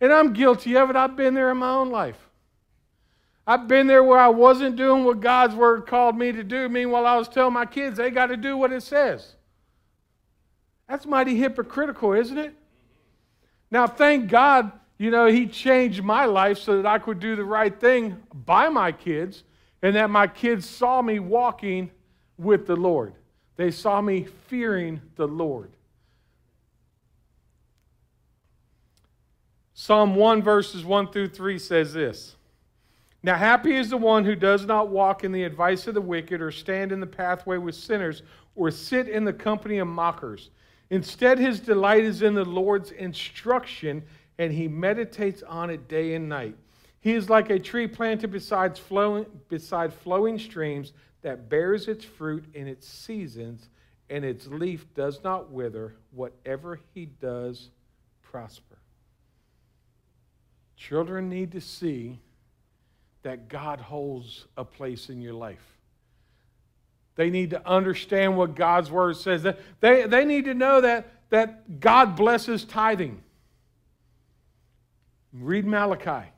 And 0.00 0.12
I'm 0.12 0.32
guilty 0.32 0.76
of 0.76 0.90
it. 0.90 0.96
I've 0.96 1.16
been 1.16 1.34
there 1.34 1.50
in 1.50 1.56
my 1.56 1.70
own 1.70 1.90
life. 1.90 2.23
I've 3.46 3.68
been 3.68 3.86
there 3.86 4.02
where 4.02 4.18
I 4.18 4.28
wasn't 4.28 4.76
doing 4.76 5.04
what 5.04 5.20
God's 5.20 5.54
word 5.54 5.86
called 5.86 6.16
me 6.16 6.32
to 6.32 6.42
do. 6.42 6.68
Meanwhile, 6.68 7.06
I 7.06 7.16
was 7.16 7.28
telling 7.28 7.52
my 7.52 7.66
kids 7.66 7.96
they 7.96 8.10
got 8.10 8.26
to 8.26 8.36
do 8.36 8.56
what 8.56 8.72
it 8.72 8.82
says. 8.82 9.34
That's 10.88 11.06
mighty 11.06 11.36
hypocritical, 11.36 12.12
isn't 12.12 12.38
it? 12.38 12.54
Now, 13.70 13.86
thank 13.86 14.30
God 14.30 14.72
you 14.98 15.10
know, 15.10 15.26
He 15.26 15.46
changed 15.46 16.02
my 16.02 16.24
life 16.24 16.58
so 16.58 16.76
that 16.76 16.86
I 16.86 16.98
could 16.98 17.20
do 17.20 17.36
the 17.36 17.44
right 17.44 17.78
thing 17.78 18.22
by 18.32 18.68
my 18.68 18.92
kids 18.92 19.44
and 19.82 19.96
that 19.96 20.10
my 20.10 20.26
kids 20.26 20.68
saw 20.68 21.02
me 21.02 21.18
walking 21.18 21.90
with 22.38 22.66
the 22.66 22.76
Lord. 22.76 23.14
They 23.56 23.70
saw 23.70 24.00
me 24.00 24.26
fearing 24.46 25.00
the 25.16 25.28
Lord. 25.28 25.70
Psalm 29.74 30.14
1, 30.14 30.42
verses 30.42 30.84
1 30.84 31.08
through 31.10 31.28
3 31.28 31.58
says 31.58 31.92
this 31.92 32.36
Now, 33.24 33.36
happy 33.36 33.74
is 33.74 33.88
the 33.88 33.96
one 33.96 34.22
who 34.26 34.34
does 34.34 34.66
not 34.66 34.90
walk 34.90 35.24
in 35.24 35.32
the 35.32 35.44
advice 35.44 35.86
of 35.86 35.94
the 35.94 36.00
wicked, 36.02 36.42
or 36.42 36.50
stand 36.50 36.92
in 36.92 37.00
the 37.00 37.06
pathway 37.06 37.56
with 37.56 37.74
sinners, 37.74 38.20
or 38.54 38.70
sit 38.70 39.08
in 39.08 39.24
the 39.24 39.32
company 39.32 39.78
of 39.78 39.88
mockers. 39.88 40.50
Instead, 40.90 41.38
his 41.38 41.58
delight 41.58 42.04
is 42.04 42.20
in 42.20 42.34
the 42.34 42.44
Lord's 42.44 42.90
instruction 42.90 44.02
and 44.38 44.52
he 44.52 44.68
meditates 44.68 45.42
on 45.42 45.70
it 45.70 45.88
day 45.88 46.14
and 46.14 46.28
night. 46.28 46.54
He 47.00 47.12
is 47.12 47.30
like 47.30 47.48
a 47.48 47.58
tree 47.58 47.86
planted 47.86 48.30
beside 48.30 48.76
flowing, 48.76 49.24
beside 49.48 49.94
flowing 49.94 50.38
streams 50.38 50.92
that 51.22 51.48
bears 51.48 51.88
its 51.88 52.04
fruit 52.04 52.44
in 52.52 52.68
its 52.68 52.86
seasons, 52.86 53.70
and 54.10 54.22
its 54.22 54.48
leaf 54.48 54.92
does 54.92 55.24
not 55.24 55.50
wither. 55.50 55.94
Whatever 56.10 56.78
he 56.92 57.06
does, 57.06 57.70
prosper. 58.20 58.76
Children 60.76 61.30
need 61.30 61.52
to 61.52 61.60
see 61.62 62.18
that 63.24 63.48
God 63.48 63.80
holds 63.80 64.46
a 64.56 64.64
place 64.64 65.08
in 65.08 65.20
your 65.20 65.32
life. 65.32 65.64
They 67.16 67.30
need 67.30 67.50
to 67.50 67.68
understand 67.68 68.36
what 68.36 68.54
God's 68.54 68.90
word 68.90 69.16
says. 69.16 69.42
They, 69.80 70.06
they 70.06 70.24
need 70.24 70.44
to 70.44 70.54
know 70.54 70.80
that, 70.82 71.06
that 71.30 71.80
God 71.80 72.16
blesses 72.16 72.64
tithing. 72.64 73.22
Read 75.32 75.64
Malachi. 75.64 76.28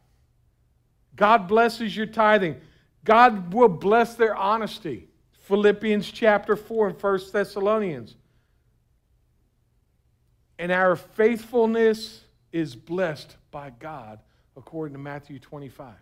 God 1.16 1.48
blesses 1.48 1.96
your 1.96 2.06
tithing. 2.06 2.56
God 3.04 3.52
will 3.52 3.68
bless 3.68 4.14
their 4.14 4.36
honesty. 4.36 5.08
Philippians 5.40 6.10
chapter 6.10 6.54
4 6.54 6.88
and 6.88 7.02
1 7.02 7.20
Thessalonians. 7.32 8.14
And 10.58 10.70
our 10.70 10.94
faithfulness 10.94 12.22
is 12.52 12.76
blessed 12.76 13.36
by 13.50 13.70
God, 13.70 14.20
according 14.56 14.94
to 14.94 15.00
Matthew 15.00 15.38
25. 15.38 15.94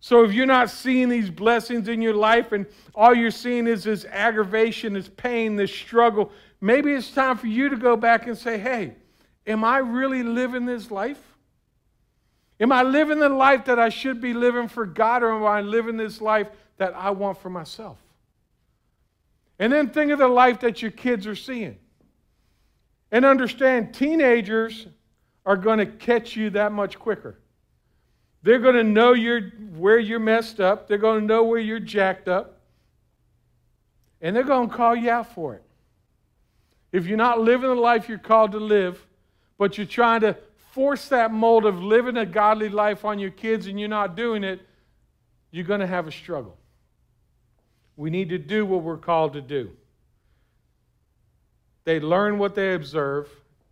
So 0.00 0.24
if 0.24 0.32
you're 0.32 0.46
not 0.46 0.70
seeing 0.70 1.10
these 1.10 1.28
blessings 1.28 1.86
in 1.86 2.00
your 2.00 2.14
life 2.14 2.52
and 2.52 2.66
all 2.94 3.14
you're 3.14 3.30
seeing 3.30 3.66
is 3.66 3.84
this 3.84 4.06
aggravation, 4.06 4.94
this 4.94 5.08
pain, 5.08 5.56
this 5.56 5.72
struggle, 5.72 6.32
maybe 6.60 6.92
it's 6.92 7.10
time 7.10 7.36
for 7.36 7.46
you 7.46 7.68
to 7.68 7.76
go 7.76 7.96
back 7.96 8.26
and 8.26 8.36
say, 8.36 8.58
hey, 8.58 8.94
am 9.46 9.62
I 9.62 9.78
really 9.78 10.22
living 10.22 10.64
this 10.64 10.90
life? 10.90 11.20
Am 12.60 12.72
I 12.72 12.82
living 12.82 13.18
the 13.18 13.28
life 13.28 13.66
that 13.66 13.78
I 13.78 13.90
should 13.90 14.20
be 14.20 14.34
living 14.34 14.68
for 14.68 14.84
God, 14.84 15.22
or 15.22 15.34
am 15.34 15.44
I 15.44 15.60
living 15.60 15.96
this 15.96 16.20
life 16.20 16.48
that 16.78 16.94
I 16.94 17.10
want 17.10 17.38
for 17.38 17.48
myself? 17.48 17.98
And 19.58 19.72
then 19.72 19.90
think 19.90 20.12
of 20.12 20.18
the 20.18 20.28
life 20.28 20.60
that 20.60 20.80
your 20.80 20.90
kids 20.90 21.26
are 21.26 21.36
seeing. 21.36 21.78
And 23.12 23.24
understand, 23.24 23.94
teenagers 23.94 24.86
are 25.44 25.56
going 25.56 25.78
to 25.78 25.86
catch 25.86 26.36
you 26.36 26.50
that 26.50 26.72
much 26.72 26.98
quicker. 26.98 27.38
They're 28.42 28.58
going 28.58 28.76
to 28.76 28.84
know 28.84 29.12
you're, 29.12 29.40
where 29.76 29.98
you're 29.98 30.18
messed 30.18 30.60
up, 30.60 30.88
they're 30.88 30.98
going 30.98 31.20
to 31.20 31.26
know 31.26 31.44
where 31.44 31.58
you're 31.58 31.80
jacked 31.80 32.28
up, 32.28 32.60
and 34.20 34.34
they're 34.34 34.42
going 34.42 34.70
to 34.70 34.74
call 34.74 34.96
you 34.96 35.10
out 35.10 35.34
for 35.34 35.54
it. 35.54 35.62
If 36.92 37.06
you're 37.06 37.18
not 37.18 37.40
living 37.40 37.68
the 37.68 37.74
life 37.74 38.08
you're 38.08 38.18
called 38.18 38.52
to 38.52 38.58
live, 38.58 39.04
but 39.58 39.76
you're 39.76 39.86
trying 39.86 40.22
to 40.22 40.36
force 40.72 41.08
that 41.08 41.32
mold 41.32 41.66
of 41.66 41.82
living 41.82 42.16
a 42.16 42.26
godly 42.26 42.68
life 42.68 43.04
on 43.04 43.18
your 43.18 43.30
kids 43.30 43.66
and 43.66 43.78
you're 43.78 43.88
not 43.88 44.16
doing 44.16 44.42
it, 44.42 44.60
you're 45.50 45.64
going 45.64 45.80
to 45.80 45.86
have 45.86 46.06
a 46.06 46.12
struggle. 46.12 46.56
We 47.96 48.08
need 48.08 48.30
to 48.30 48.38
do 48.38 48.64
what 48.64 48.82
we're 48.82 48.96
called 48.96 49.34
to 49.34 49.42
do. 49.42 49.70
They 51.84 52.00
learn 52.00 52.38
what 52.38 52.54
they 52.54 52.74
observe, 52.74 53.28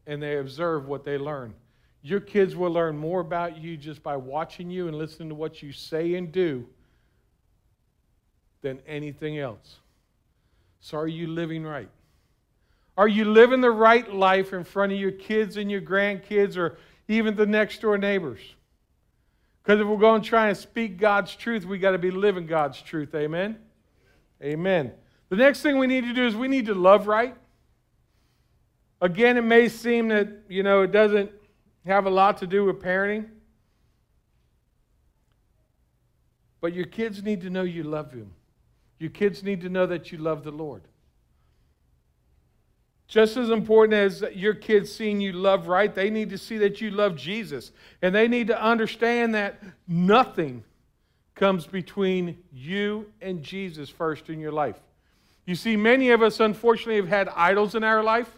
and 0.07 0.23
they 0.23 0.39
observe 0.39 0.87
what 0.87 1.05
they 1.05 1.19
learn. 1.19 1.55
Your 2.09 2.21
kids 2.21 2.57
will 2.57 2.71
learn 2.71 2.97
more 2.97 3.21
about 3.21 3.59
you 3.59 3.77
just 3.77 4.03
by 4.03 4.17
watching 4.17 4.71
you 4.71 4.89
and 4.89 4.97
listening 4.97 5.29
to 5.29 5.35
what 5.35 5.63
you 5.63 5.73
say 5.73 6.15
and 6.15 6.33
do 6.33 6.67
than 8.63 8.81
anything 8.87 9.39
else. 9.39 9.77
So, 10.81 10.97
are 10.97 11.07
you 11.07 11.27
living 11.27 11.65
right? 11.65 11.91
Are 12.97 13.09
you 13.09 13.27
living 13.27 13.61
the 13.61 13.71
right 13.71 14.11
life 14.11 14.55
in 14.55 14.65
front 14.65 14.93
of 14.93 14.99
your 14.99 15.11
kids 15.11 15.59
and 15.59 15.71
your 15.71 15.83
grandkids 15.83 16.57
or 16.57 16.79
even 17.09 17.37
the 17.37 17.45
next 17.45 17.83
door 17.83 17.99
neighbors? 17.99 18.41
Because 19.63 19.79
if 19.79 19.87
we're 19.87 19.99
going 19.99 20.23
to 20.23 20.29
try 20.29 20.49
and 20.49 20.57
speak 20.57 20.97
God's 20.97 21.37
truth, 21.37 21.67
we 21.67 21.79
got 21.79 21.91
to 21.91 21.99
be 21.99 22.11
living 22.11 22.47
God's 22.47 22.81
truth. 22.81 23.15
Amen? 23.15 23.59
Amen. 24.43 24.93
The 25.29 25.37
next 25.37 25.61
thing 25.61 25.77
we 25.77 25.87
need 25.87 26.05
to 26.05 26.15
do 26.15 26.27
is 26.27 26.35
we 26.35 26.49
need 26.49 26.67
to 26.67 26.75
love 26.75 27.07
right. 27.07 27.37
Again, 29.03 29.37
it 29.37 29.45
may 29.45 29.69
seem 29.69 30.09
that, 30.09 30.29
you 30.49 30.63
know, 30.63 30.81
it 30.83 30.91
doesn't 30.91 31.31
have 31.87 32.07
a 32.07 32.11
lot 32.11 32.39
to 32.39 32.47
do 32.47 32.65
with 32.65 32.81
parenting. 32.83 33.29
But 36.61 36.75
your 36.75 36.87
kids 36.87 37.23
need 37.23 37.41
to 37.43 37.51
know 37.51 37.63
you 37.63 37.85
love 37.85 38.11
them. 38.11 38.33
Your 38.99 39.11
kids 39.11 39.43
need 39.43 39.61
to 39.61 39.69
know 39.69 39.87
that 39.87 40.11
you 40.11 40.19
love 40.19 40.43
the 40.43 40.51
Lord. 40.51 40.83
Just 43.07 43.39
as 43.39 43.49
important 43.49 43.95
as 43.95 44.23
your 44.35 44.53
kids 44.53 44.93
seeing 44.93 45.21
you 45.21 45.33
love 45.33 45.67
right, 45.67 45.95
they 45.95 46.11
need 46.11 46.29
to 46.31 46.37
see 46.37 46.59
that 46.59 46.81
you 46.81 46.91
love 46.91 47.17
Jesus. 47.17 47.73
And 48.03 48.15
they 48.15 48.29
need 48.29 48.49
to 48.49 48.63
understand 48.63 49.35
that 49.35 49.63
nothing 49.87 50.63
comes 51.35 51.67
between 51.67 52.37
you 52.53 53.07
and 53.23 53.43
Jesus 53.43 53.89
first 53.89 54.29
in 54.29 54.41
your 54.41 54.53
life. 54.53 54.77
You 55.47 55.55
see, 55.55 55.77
many 55.77 56.11
of 56.11 56.21
us, 56.21 56.41
unfortunately, 56.41 56.97
have 56.97 57.09
had 57.09 57.29
idols 57.31 57.75
in 57.75 57.83
our 57.83 58.03
life. 58.03 58.29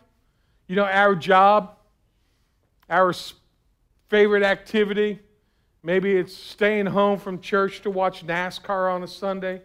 You 0.69 0.77
know, 0.77 0.85
our 0.85 1.17
job, 1.17 1.77
our 2.91 3.15
favorite 4.09 4.43
activity. 4.43 5.21
Maybe 5.83 6.17
it's 6.17 6.37
staying 6.37 6.87
home 6.87 7.19
from 7.19 7.41
church 7.41 7.81
to 7.83 7.91
watch 7.91 8.27
NASCAR 8.27 8.93
on 8.93 9.03
a 9.03 9.09
Sunday. 9.09 9.63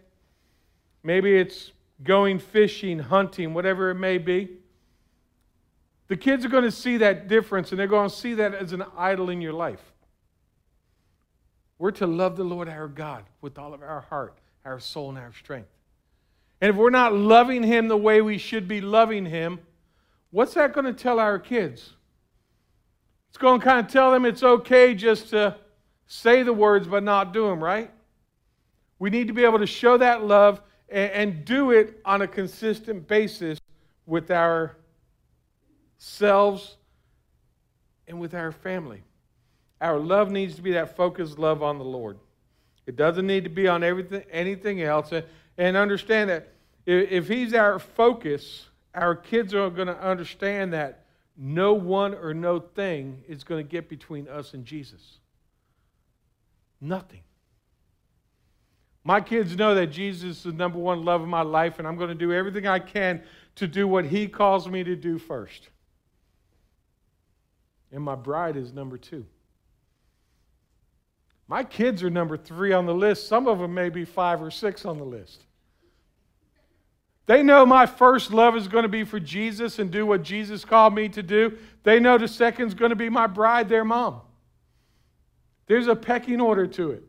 Maybe 1.03 1.35
it's 1.35 1.73
going 2.03 2.39
fishing, 2.39 2.99
hunting, 2.99 3.53
whatever 3.53 3.89
it 3.89 3.95
may 3.95 4.17
be. 4.17 4.49
The 6.07 6.15
kids 6.15 6.45
are 6.45 6.49
going 6.49 6.63
to 6.63 6.71
see 6.71 6.97
that 6.97 7.27
difference 7.27 7.71
and 7.71 7.79
they're 7.79 7.87
going 7.87 8.09
to 8.09 8.15
see 8.15 8.35
that 8.35 8.53
as 8.53 8.71
an 8.71 8.83
idol 8.95 9.29
in 9.29 9.41
your 9.41 9.53
life. 9.53 9.81
We're 11.77 11.91
to 11.91 12.07
love 12.07 12.37
the 12.37 12.43
Lord 12.43 12.69
our 12.69 12.87
God 12.87 13.25
with 13.41 13.57
all 13.57 13.73
of 13.73 13.81
our 13.81 14.01
heart, 14.01 14.37
our 14.63 14.79
soul, 14.79 15.09
and 15.09 15.17
our 15.17 15.33
strength. 15.33 15.69
And 16.61 16.69
if 16.69 16.75
we're 16.75 16.89
not 16.89 17.13
loving 17.13 17.63
Him 17.63 17.87
the 17.87 17.97
way 17.97 18.21
we 18.21 18.37
should 18.37 18.67
be 18.67 18.79
loving 18.79 19.25
Him, 19.25 19.59
what's 20.31 20.53
that 20.53 20.73
going 20.73 20.85
to 20.85 20.93
tell 20.93 21.19
our 21.19 21.37
kids? 21.37 21.93
It's 23.35 23.41
going 23.41 23.59
to 23.59 23.65
kind 23.65 23.85
of 23.85 23.91
tell 23.91 24.13
them 24.13 24.23
it's 24.23 24.43
okay 24.43 24.95
just 24.95 25.31
to 25.31 25.57
say 26.07 26.41
the 26.41 26.53
words 26.53 26.87
but 26.87 27.03
not 27.03 27.33
do 27.33 27.49
them, 27.49 27.61
right? 27.61 27.91
We 28.97 29.09
need 29.09 29.27
to 29.27 29.33
be 29.33 29.43
able 29.43 29.59
to 29.59 29.67
show 29.67 29.97
that 29.97 30.23
love 30.23 30.61
and, 30.87 31.11
and 31.11 31.43
do 31.45 31.71
it 31.71 31.99
on 32.05 32.21
a 32.21 32.29
consistent 32.29 33.09
basis 33.09 33.59
with 34.05 34.31
our 34.31 34.77
selves 35.97 36.77
and 38.07 38.21
with 38.21 38.33
our 38.33 38.53
family. 38.53 39.03
Our 39.81 39.99
love 39.99 40.31
needs 40.31 40.55
to 40.55 40.61
be 40.61 40.71
that 40.71 40.95
focused 40.95 41.37
love 41.37 41.61
on 41.61 41.77
the 41.77 41.83
Lord. 41.83 42.17
It 42.87 42.95
doesn't 42.95 43.27
need 43.27 43.43
to 43.43 43.49
be 43.49 43.67
on 43.67 43.83
everything, 43.83 44.23
anything 44.31 44.81
else. 44.81 45.11
And 45.57 45.75
understand 45.75 46.29
that 46.29 46.53
if 46.85 47.27
He's 47.27 47.53
our 47.53 47.79
focus, 47.79 48.69
our 48.93 49.13
kids 49.13 49.53
are 49.53 49.69
going 49.69 49.89
to 49.89 50.01
understand 50.01 50.71
that 50.71 51.04
no 51.37 51.73
one 51.73 52.13
or 52.13 52.33
no 52.33 52.59
thing 52.59 53.23
is 53.27 53.43
going 53.43 53.63
to 53.65 53.69
get 53.69 53.89
between 53.89 54.27
us 54.27 54.53
and 54.53 54.65
Jesus. 54.65 55.19
Nothing. 56.79 57.21
My 59.03 59.21
kids 59.21 59.55
know 59.55 59.75
that 59.75 59.87
Jesus 59.87 60.37
is 60.37 60.43
the 60.43 60.51
number 60.51 60.79
one 60.79 61.05
love 61.05 61.21
of 61.21 61.27
my 61.27 61.41
life, 61.41 61.77
and 61.77 61.87
I'm 61.87 61.95
going 61.95 62.09
to 62.09 62.15
do 62.15 62.33
everything 62.33 62.65
I 62.65 62.79
can 62.79 63.21
to 63.55 63.67
do 63.67 63.87
what 63.87 64.05
He 64.05 64.27
calls 64.27 64.67
me 64.67 64.83
to 64.83 64.95
do 64.95 65.19
first. 65.19 65.69
And 67.91 68.03
my 68.03 68.15
bride 68.15 68.57
is 68.57 68.73
number 68.73 68.97
two. 68.97 69.25
My 71.47 71.63
kids 71.63 72.01
are 72.01 72.09
number 72.09 72.37
three 72.37 72.73
on 72.73 72.85
the 72.85 72.93
list. 72.93 73.27
Some 73.27 73.47
of 73.47 73.59
them 73.59 73.73
may 73.73 73.89
be 73.89 74.05
five 74.05 74.41
or 74.41 74.49
six 74.49 74.85
on 74.85 74.97
the 74.97 75.05
list. 75.05 75.43
They 77.27 77.41
know 77.41 77.65
my 77.65 77.85
first 77.85 78.31
love 78.31 78.55
is 78.55 78.67
going 78.67 78.83
to 78.83 78.89
be 78.89 79.03
for 79.03 79.19
Jesus 79.19 79.79
and 79.79 79.89
do 79.89 80.05
what 80.05 80.21
Jesus 80.21 80.63
called 80.63 80.93
me 80.93 81.09
to 81.09 81.23
do. 81.23 81.57
They 81.83 81.99
know 81.99 82.17
the 82.17 82.27
second 82.27 82.67
is 82.67 82.73
going 82.73 82.91
to 82.91 82.95
be 82.95 83.09
my 83.09 83.27
bride, 83.27 83.67
their 83.67 83.83
mom. 83.83 84.21
There's 85.67 85.87
a 85.87 85.95
pecking 85.95 86.39
order 86.39 86.67
to 86.67 86.91
it. 86.91 87.03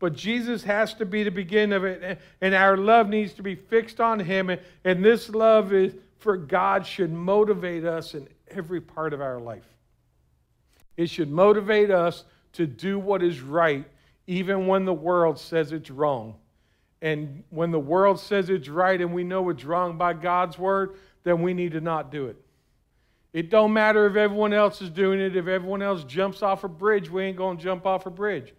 But 0.00 0.14
Jesus 0.14 0.64
has 0.64 0.94
to 0.94 1.06
be 1.06 1.22
the 1.22 1.30
beginning 1.30 1.72
of 1.72 1.84
it, 1.84 2.20
and 2.40 2.54
our 2.54 2.76
love 2.76 3.08
needs 3.08 3.32
to 3.34 3.42
be 3.42 3.54
fixed 3.54 4.00
on 4.00 4.18
Him. 4.18 4.50
And 4.84 5.04
this 5.04 5.30
love 5.30 5.72
is 5.72 5.94
for 6.18 6.36
God 6.36 6.84
should 6.84 7.12
motivate 7.12 7.84
us 7.84 8.14
in 8.14 8.28
every 8.48 8.80
part 8.80 9.12
of 9.12 9.20
our 9.20 9.38
life. 9.38 9.66
It 10.96 11.08
should 11.08 11.30
motivate 11.30 11.90
us 11.90 12.24
to 12.54 12.66
do 12.66 12.98
what 12.98 13.22
is 13.22 13.40
right, 13.40 13.84
even 14.26 14.66
when 14.66 14.84
the 14.84 14.92
world 14.92 15.38
says 15.38 15.72
it's 15.72 15.90
wrong. 15.90 16.34
And 17.04 17.44
when 17.50 17.70
the 17.70 17.78
world 17.78 18.18
says 18.18 18.48
it's 18.48 18.70
right 18.70 18.98
and 18.98 19.12
we 19.12 19.24
know 19.24 19.50
it's 19.50 19.62
wrong 19.62 19.98
by 19.98 20.14
God's 20.14 20.58
word, 20.58 20.94
then 21.22 21.42
we 21.42 21.52
need 21.52 21.72
to 21.72 21.82
not 21.82 22.10
do 22.10 22.28
it. 22.28 22.36
It 23.34 23.50
don't 23.50 23.74
matter 23.74 24.06
if 24.06 24.16
everyone 24.16 24.54
else 24.54 24.80
is 24.80 24.88
doing 24.88 25.20
it. 25.20 25.36
If 25.36 25.46
everyone 25.46 25.82
else 25.82 26.02
jumps 26.04 26.42
off 26.42 26.64
a 26.64 26.68
bridge, 26.68 27.10
we 27.10 27.24
ain't 27.24 27.36
going 27.36 27.58
to 27.58 27.62
jump 27.62 27.84
off 27.84 28.06
a 28.06 28.10
bridge. 28.10 28.54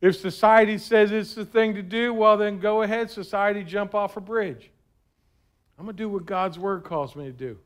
If 0.00 0.16
society 0.16 0.78
says 0.78 1.12
it's 1.12 1.34
the 1.34 1.44
thing 1.44 1.76
to 1.76 1.82
do, 1.82 2.12
well, 2.12 2.36
then 2.36 2.58
go 2.58 2.82
ahead, 2.82 3.08
society, 3.08 3.62
jump 3.62 3.94
off 3.94 4.16
a 4.16 4.20
bridge. 4.20 4.68
I'm 5.78 5.84
going 5.84 5.96
to 5.96 6.02
do 6.02 6.08
what 6.08 6.26
God's 6.26 6.58
word 6.58 6.82
calls 6.82 7.14
me 7.14 7.26
to 7.26 7.32
do. 7.32 7.56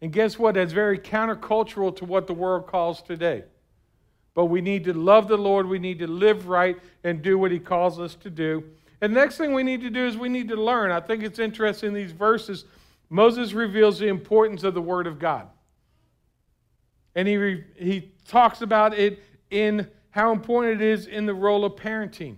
And 0.00 0.12
guess 0.12 0.40
what? 0.40 0.56
That's 0.56 0.72
very 0.72 0.98
countercultural 0.98 1.94
to 1.98 2.04
what 2.04 2.26
the 2.26 2.34
world 2.34 2.66
calls 2.66 3.00
today. 3.00 3.44
But 4.34 4.46
we 4.46 4.60
need 4.60 4.82
to 4.84 4.92
love 4.92 5.28
the 5.28 5.36
Lord. 5.36 5.68
We 5.68 5.78
need 5.78 6.00
to 6.00 6.08
live 6.08 6.48
right 6.48 6.78
and 7.04 7.22
do 7.22 7.38
what 7.38 7.52
He 7.52 7.60
calls 7.60 8.00
us 8.00 8.16
to 8.16 8.30
do. 8.30 8.64
And 9.02 9.12
next 9.12 9.36
thing 9.36 9.52
we 9.52 9.64
need 9.64 9.80
to 9.80 9.90
do 9.90 10.06
is 10.06 10.16
we 10.16 10.28
need 10.28 10.48
to 10.48 10.56
learn. 10.56 10.92
I 10.92 11.00
think 11.00 11.24
it's 11.24 11.40
interesting 11.40 11.88
in 11.88 11.94
these 11.94 12.12
verses, 12.12 12.64
Moses 13.10 13.52
reveals 13.52 13.98
the 13.98 14.06
importance 14.06 14.62
of 14.62 14.74
the 14.74 14.80
Word 14.80 15.08
of 15.08 15.18
God. 15.18 15.48
And 17.16 17.26
he, 17.26 17.36
re, 17.36 17.64
he 17.76 18.12
talks 18.28 18.62
about 18.62 18.94
it 18.94 19.20
in 19.50 19.88
how 20.10 20.30
important 20.30 20.80
it 20.80 20.86
is 20.86 21.08
in 21.08 21.26
the 21.26 21.34
role 21.34 21.64
of 21.64 21.74
parenting. 21.74 22.36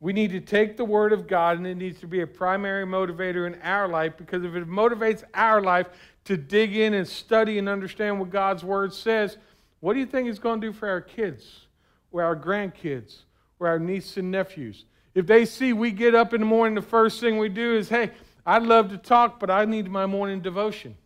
We 0.00 0.12
need 0.12 0.32
to 0.32 0.40
take 0.40 0.76
the 0.76 0.84
Word 0.84 1.12
of 1.12 1.28
God, 1.28 1.58
and 1.58 1.66
it 1.66 1.76
needs 1.76 2.00
to 2.00 2.08
be 2.08 2.22
a 2.22 2.26
primary 2.26 2.84
motivator 2.84 3.46
in 3.46 3.54
our 3.62 3.86
life 3.86 4.14
because 4.18 4.42
if 4.42 4.56
it 4.56 4.68
motivates 4.68 5.22
our 5.32 5.62
life, 5.62 5.86
to 6.24 6.36
dig 6.36 6.76
in 6.76 6.94
and 6.94 7.06
study 7.06 7.58
and 7.58 7.68
understand 7.68 8.18
what 8.18 8.30
God's 8.30 8.64
Word 8.64 8.92
says, 8.92 9.38
what 9.78 9.94
do 9.94 10.00
you 10.00 10.06
think 10.06 10.28
it's 10.28 10.40
going 10.40 10.60
to 10.60 10.66
do 10.66 10.72
for 10.72 10.88
our 10.88 11.00
kids 11.00 11.66
or 12.10 12.22
our 12.22 12.36
grandkids 12.36 13.22
or 13.62 13.68
our 13.68 13.78
nieces 13.78 14.18
and 14.18 14.30
nephews? 14.30 14.84
If 15.14 15.26
they 15.26 15.44
see 15.44 15.72
we 15.72 15.90
get 15.90 16.14
up 16.14 16.34
in 16.34 16.40
the 16.40 16.46
morning, 16.46 16.74
the 16.74 16.82
first 16.82 17.20
thing 17.20 17.38
we 17.38 17.48
do 17.48 17.76
is, 17.76 17.88
hey, 17.88 18.10
I'd 18.44 18.62
love 18.62 18.90
to 18.90 18.98
talk, 18.98 19.38
but 19.38 19.50
I 19.50 19.64
need 19.64 19.90
my 19.90 20.06
morning 20.06 20.40
devotion. 20.40 20.96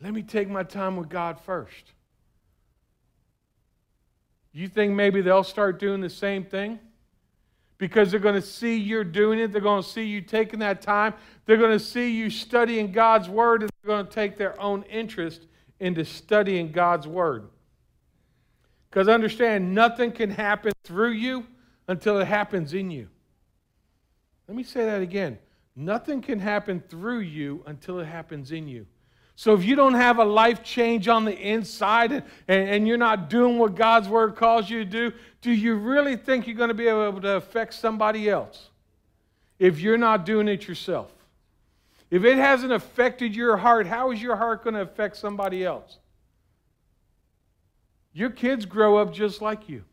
Let 0.00 0.12
me 0.12 0.22
take 0.22 0.48
my 0.48 0.62
time 0.62 0.96
with 0.96 1.08
God 1.08 1.38
first. 1.40 1.92
You 4.52 4.68
think 4.68 4.92
maybe 4.92 5.20
they'll 5.20 5.44
start 5.44 5.78
doing 5.78 6.00
the 6.00 6.10
same 6.10 6.44
thing? 6.44 6.78
because 7.78 8.10
they're 8.10 8.20
going 8.20 8.34
to 8.34 8.42
see 8.42 8.76
you're 8.76 9.04
doing 9.04 9.38
it. 9.38 9.52
They're 9.52 9.60
going 9.60 9.82
to 9.82 9.88
see 9.88 10.04
you 10.04 10.20
taking 10.20 10.60
that 10.60 10.80
time. 10.80 11.14
They're 11.44 11.56
going 11.56 11.76
to 11.76 11.84
see 11.84 12.10
you 12.10 12.30
studying 12.30 12.92
God's 12.92 13.28
Word, 13.28 13.62
and 13.62 13.70
they're 13.82 13.94
going 13.94 14.06
to 14.06 14.12
take 14.12 14.38
their 14.38 14.60
own 14.60 14.84
interest 14.84 15.46
into 15.80 16.04
studying 16.04 16.72
God's 16.72 17.06
Word. 17.06 17.48
Because 18.94 19.08
understand, 19.08 19.74
nothing 19.74 20.12
can 20.12 20.30
happen 20.30 20.72
through 20.84 21.10
you 21.10 21.48
until 21.88 22.20
it 22.20 22.26
happens 22.26 22.74
in 22.74 22.92
you. 22.92 23.08
Let 24.46 24.56
me 24.56 24.62
say 24.62 24.84
that 24.84 25.02
again. 25.02 25.36
Nothing 25.74 26.22
can 26.22 26.38
happen 26.38 26.80
through 26.88 27.18
you 27.18 27.64
until 27.66 27.98
it 27.98 28.04
happens 28.04 28.52
in 28.52 28.68
you. 28.68 28.86
So 29.34 29.52
if 29.52 29.64
you 29.64 29.74
don't 29.74 29.94
have 29.94 30.20
a 30.20 30.24
life 30.24 30.62
change 30.62 31.08
on 31.08 31.24
the 31.24 31.36
inside 31.36 32.12
and, 32.12 32.22
and, 32.46 32.68
and, 32.68 32.86
you're 32.86 32.96
not 32.96 33.28
doing 33.28 33.58
what 33.58 33.74
God's 33.74 34.08
word 34.08 34.36
calls 34.36 34.70
you 34.70 34.84
to 34.84 34.88
do, 34.88 35.12
do 35.40 35.50
you 35.50 35.74
really 35.74 36.14
think 36.14 36.46
you're 36.46 36.54
going 36.54 36.68
to 36.68 36.74
be 36.74 36.86
able 36.86 37.20
to 37.20 37.38
affect 37.38 37.74
somebody 37.74 38.30
else 38.30 38.70
if 39.58 39.80
you're 39.80 39.98
not 39.98 40.24
doing 40.24 40.46
it 40.46 40.68
yourself? 40.68 41.10
If 42.12 42.22
it 42.22 42.36
hasn't 42.36 42.72
affected 42.72 43.34
your 43.34 43.56
heart, 43.56 43.88
how 43.88 44.12
is 44.12 44.22
your 44.22 44.36
heart 44.36 44.62
going 44.62 44.74
to 44.74 44.82
affect 44.82 45.16
somebody 45.16 45.64
else? 45.64 45.98
Your 48.14 48.30
kids 48.30 48.64
grow 48.64 48.96
up 48.96 49.12
just 49.12 49.42
like 49.42 49.68
you. 49.68 49.84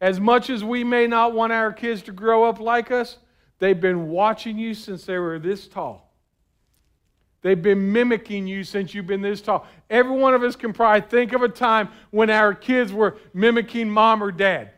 As 0.00 0.18
much 0.18 0.50
as 0.50 0.64
we 0.64 0.82
may 0.82 1.06
not 1.06 1.32
want 1.32 1.52
our 1.52 1.72
kids 1.72 2.02
to 2.02 2.12
grow 2.12 2.44
up 2.44 2.58
like 2.58 2.90
us, 2.90 3.18
they've 3.60 3.80
been 3.80 4.08
watching 4.08 4.58
you 4.58 4.74
since 4.74 5.04
they 5.04 5.16
were 5.18 5.38
this 5.38 5.68
tall. 5.68 6.12
They've 7.42 7.60
been 7.60 7.92
mimicking 7.92 8.46
you 8.46 8.64
since 8.64 8.92
you've 8.92 9.06
been 9.06 9.22
this 9.22 9.40
tall. 9.40 9.66
Every 9.88 10.14
one 10.14 10.34
of 10.34 10.42
us 10.42 10.56
can 10.56 10.72
probably 10.72 11.02
think 11.08 11.32
of 11.32 11.42
a 11.42 11.48
time 11.48 11.88
when 12.10 12.30
our 12.30 12.52
kids 12.52 12.92
were 12.92 13.16
mimicking 13.32 13.88
mom 13.88 14.22
or 14.22 14.32
dad. 14.32 14.72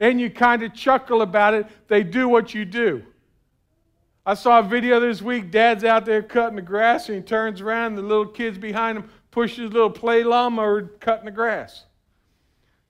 And 0.00 0.20
you 0.20 0.30
kind 0.30 0.62
of 0.62 0.74
chuckle 0.74 1.22
about 1.22 1.54
it. 1.54 1.66
They 1.88 2.02
do 2.02 2.28
what 2.28 2.54
you 2.54 2.64
do. 2.64 3.04
I 4.24 4.34
saw 4.34 4.58
a 4.58 4.62
video 4.62 5.00
this 5.00 5.22
week. 5.22 5.50
Dad's 5.50 5.84
out 5.84 6.04
there 6.04 6.22
cutting 6.22 6.56
the 6.56 6.62
grass, 6.62 7.08
and 7.08 7.16
he 7.16 7.22
turns 7.22 7.60
around, 7.60 7.86
and 7.92 7.98
the 7.98 8.02
little 8.02 8.26
kids 8.26 8.58
behind 8.58 8.98
him 8.98 9.10
push 9.30 9.56
his 9.56 9.72
little 9.72 9.90
play 9.90 10.24
lawnmower 10.24 10.82
cutting 11.00 11.24
the 11.24 11.30
grass. 11.30 11.84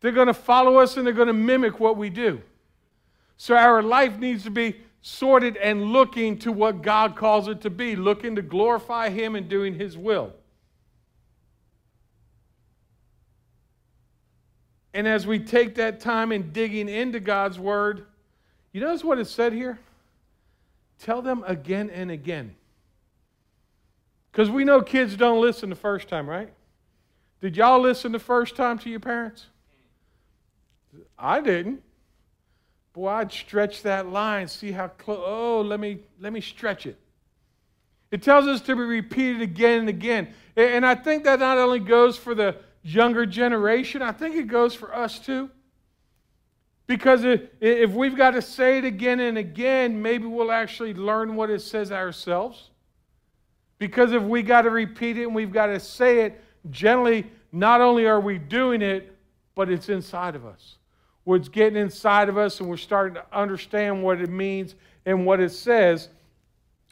They're 0.01 0.13
going 0.13 0.29
to 0.29 0.35
follow 0.35 0.77
us 0.77 0.97
and 0.97 1.07
they're 1.07 1.15
going 1.15 1.29
to 1.29 1.33
mimic 1.33 1.81
what 1.81 1.97
we 1.97 2.11
do. 2.11 2.41
So 3.37 3.57
our 3.57 3.83
life 3.83 4.19
needs 4.19 4.45
to 4.45 4.51
be 4.51 4.77
sorted 5.01 5.57
and 5.57 5.93
looking 5.93 6.39
to 6.39 6.53
what 6.53 6.83
God 6.83 7.17
calls 7.17 7.49
it 7.49 7.61
to 7.63 7.71
be, 7.71 7.97
looking 7.97 8.37
to 8.37 8.43
glorify 8.43 9.11
Him 9.11 9.37
and 9.37 9.49
doing 9.49 9.75
His 9.75 9.97
will. 9.97 10.33
And 14.95 15.07
as 15.07 15.27
we 15.27 15.39
take 15.39 15.77
that 15.77 16.01
time 16.01 16.33
in 16.33 16.53
digging 16.53 16.89
into 16.89 17.21
God's 17.21 17.59
word, 17.59 18.07
you 18.73 18.81
notice 18.81 19.05
what 19.05 19.19
it 19.19 19.27
said 19.27 19.53
here? 19.53 19.79
Tell 20.99 21.23
them 21.23 21.45
again 21.47 21.91
and 21.91 22.11
again. 22.11 22.57
Because 24.31 24.51
we 24.51 24.65
know 24.65 24.83
kids 24.83 25.17
don't 25.17 25.41
listen 25.41 25.69
the 25.69 25.77
first 25.77 26.09
time, 26.09 26.29
right? 26.29 26.53
Did 27.41 27.57
y'all 27.57 27.81
listen 27.81 28.13
the 28.13 28.19
first 28.19 28.57
time 28.57 28.79
to 28.81 28.91
your 28.91 29.01
parents? 29.01 29.47
I 31.19 31.41
didn't. 31.41 31.83
Boy, 32.93 33.09
I'd 33.09 33.33
stretch 33.33 33.83
that 33.83 34.09
line, 34.09 34.49
see 34.49 34.73
how 34.73 34.89
close. 34.89 35.23
Oh, 35.25 35.61
let 35.61 35.79
me 35.79 36.01
let 36.21 36.33
me 36.33 36.41
stretch 36.41 36.87
it. 36.87 36.99
It 38.11 38.23
tells 38.23 38.47
us 38.47 38.61
to 38.63 38.75
be 38.75 38.83
repeated 38.83 39.43
again 39.43 39.81
and 39.81 39.89
again. 39.89 40.35
And 40.57 40.85
I 40.85 40.95
think 40.95 41.25
that 41.25 41.39
not 41.39 41.59
only 41.59 41.79
goes 41.79 42.17
for 42.17 42.35
the 42.35 42.57
younger 42.83 43.27
generation, 43.27 44.03
I 44.03 44.13
think 44.13 44.35
it 44.35 44.49
goes 44.49 44.75
for 44.75 44.95
us 44.95 45.19
too. 45.19 45.51
Because 46.87 47.23
if 47.25 47.91
we've 47.91 48.17
got 48.17 48.31
to 48.31 48.41
say 48.41 48.79
it 48.79 48.85
again 48.85 49.21
and 49.21 49.37
again, 49.37 50.01
maybe 50.01 50.25
we'll 50.25 50.51
actually 50.51 50.95
learn 50.95 51.37
what 51.37 51.51
it 51.51 51.61
says 51.61 51.93
ourselves. 51.93 52.71
Because 53.79 54.13
if 54.13 54.23
we 54.23 54.43
got 54.43 54.63
to 54.63 54.71
repeat 54.71 55.19
it 55.19 55.25
and 55.25 55.35
we've 55.35 55.53
got 55.53 55.67
to 55.67 55.81
say 55.81 56.23
it, 56.23 56.43
generally, 56.71 57.27
not 57.53 57.81
only 57.81 58.07
are 58.07 58.21
we 58.21 58.39
doing 58.39 58.83
it, 58.83 59.17
but 59.55 59.71
it's 59.71 59.89
inside 59.89 60.35
of 60.35 60.45
us. 60.45 60.77
What's 61.25 61.49
getting 61.49 61.81
inside 61.81 62.29
of 62.29 62.39
us, 62.39 62.61
and 62.61 62.69
we're 62.69 62.77
starting 62.77 63.15
to 63.15 63.25
understand 63.33 64.03
what 64.03 64.21
it 64.21 64.31
means 64.31 64.75
and 65.07 65.27
what 65.27 65.41
it 65.41 65.51
says. 65.51 66.09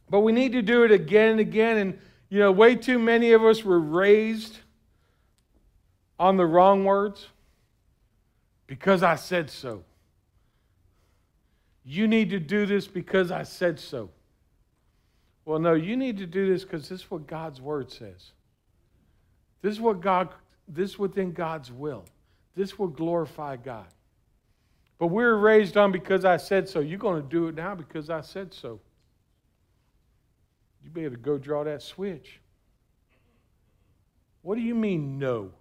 But 0.08 0.20
we 0.20 0.32
need 0.32 0.52
to 0.52 0.62
do 0.62 0.84
it 0.84 0.90
again 0.90 1.32
and 1.32 1.40
again. 1.40 1.76
And, 1.78 1.98
you 2.28 2.38
know, 2.38 2.52
way 2.52 2.76
too 2.76 2.98
many 2.98 3.32
of 3.32 3.44
us 3.44 3.64
were 3.64 3.80
raised 3.80 4.58
on 6.18 6.36
the 6.36 6.46
wrong 6.46 6.84
words 6.84 7.28
because 8.66 9.02
I 9.02 9.16
said 9.16 9.50
so. 9.50 9.84
You 11.84 12.08
need 12.08 12.30
to 12.30 12.40
do 12.40 12.66
this 12.66 12.86
because 12.86 13.30
I 13.30 13.42
said 13.42 13.78
so. 13.78 14.10
Well, 15.46 15.60
no, 15.60 15.74
you 15.74 15.96
need 15.96 16.18
to 16.18 16.26
do 16.26 16.52
this 16.52 16.64
because 16.64 16.88
this 16.88 17.00
is 17.00 17.10
what 17.10 17.26
God's 17.28 17.60
word 17.60 17.90
says. 17.90 18.32
This 19.62 19.72
is 19.72 19.80
what 19.80 20.00
God, 20.00 20.28
this 20.68 20.98
within 20.98 21.32
God's 21.32 21.70
will. 21.72 22.04
This 22.56 22.78
will 22.78 22.88
glorify 22.88 23.56
God. 23.56 23.86
But 24.98 25.06
we 25.06 25.22
are 25.22 25.38
raised 25.38 25.76
on 25.76 25.92
because 25.92 26.24
I 26.24 26.36
said 26.36 26.68
so. 26.68 26.80
You're 26.80 26.98
going 26.98 27.22
to 27.22 27.28
do 27.28 27.46
it 27.46 27.54
now 27.54 27.76
because 27.76 28.10
I 28.10 28.22
said 28.22 28.52
so. 28.52 28.80
You 30.82 30.90
better 30.90 31.10
go 31.10 31.38
draw 31.38 31.62
that 31.64 31.80
switch. 31.80 32.40
What 34.42 34.56
do 34.56 34.62
you 34.62 34.74
mean, 34.74 35.18
no? 35.18 35.52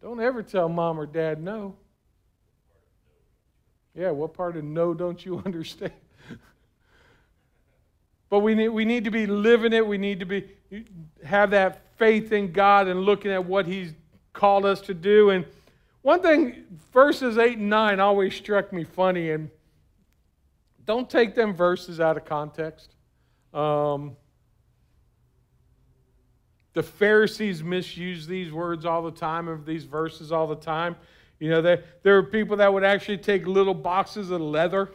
Don't 0.00 0.20
ever 0.20 0.42
tell 0.42 0.68
mom 0.68 1.00
or 1.00 1.06
dad 1.06 1.42
no. 1.42 1.74
Yeah, 3.96 4.10
what 4.10 4.34
part 4.34 4.56
of 4.56 4.64
no 4.64 4.94
don't 4.94 5.24
you 5.24 5.38
understand? 5.44 5.92
But 8.34 8.40
we 8.40 8.56
need, 8.56 8.70
we 8.70 8.84
need 8.84 9.04
to 9.04 9.12
be 9.12 9.28
living 9.28 9.72
it. 9.72 9.86
We 9.86 9.96
need 9.96 10.18
to 10.18 10.26
be 10.26 10.44
have 11.22 11.52
that 11.52 11.82
faith 11.96 12.32
in 12.32 12.50
God 12.50 12.88
and 12.88 13.02
looking 13.02 13.30
at 13.30 13.44
what 13.44 13.64
He's 13.64 13.92
called 14.32 14.66
us 14.66 14.80
to 14.80 14.92
do. 14.92 15.30
And 15.30 15.46
one 16.02 16.20
thing, 16.20 16.64
verses 16.92 17.38
8 17.38 17.58
and 17.58 17.70
9 17.70 18.00
always 18.00 18.34
struck 18.34 18.72
me 18.72 18.82
funny, 18.82 19.30
and 19.30 19.50
don't 20.84 21.08
take 21.08 21.36
them 21.36 21.54
verses 21.54 22.00
out 22.00 22.16
of 22.16 22.24
context. 22.24 22.96
Um, 23.52 24.16
the 26.72 26.82
Pharisees 26.82 27.62
misuse 27.62 28.26
these 28.26 28.52
words 28.52 28.84
all 28.84 29.02
the 29.02 29.12
time, 29.12 29.46
of 29.46 29.64
these 29.64 29.84
verses 29.84 30.32
all 30.32 30.48
the 30.48 30.56
time. 30.56 30.96
You 31.38 31.50
know, 31.50 31.62
there, 31.62 31.84
there 32.02 32.18
are 32.18 32.24
people 32.24 32.56
that 32.56 32.72
would 32.72 32.82
actually 32.82 33.18
take 33.18 33.46
little 33.46 33.74
boxes 33.74 34.32
of 34.32 34.40
leather 34.40 34.90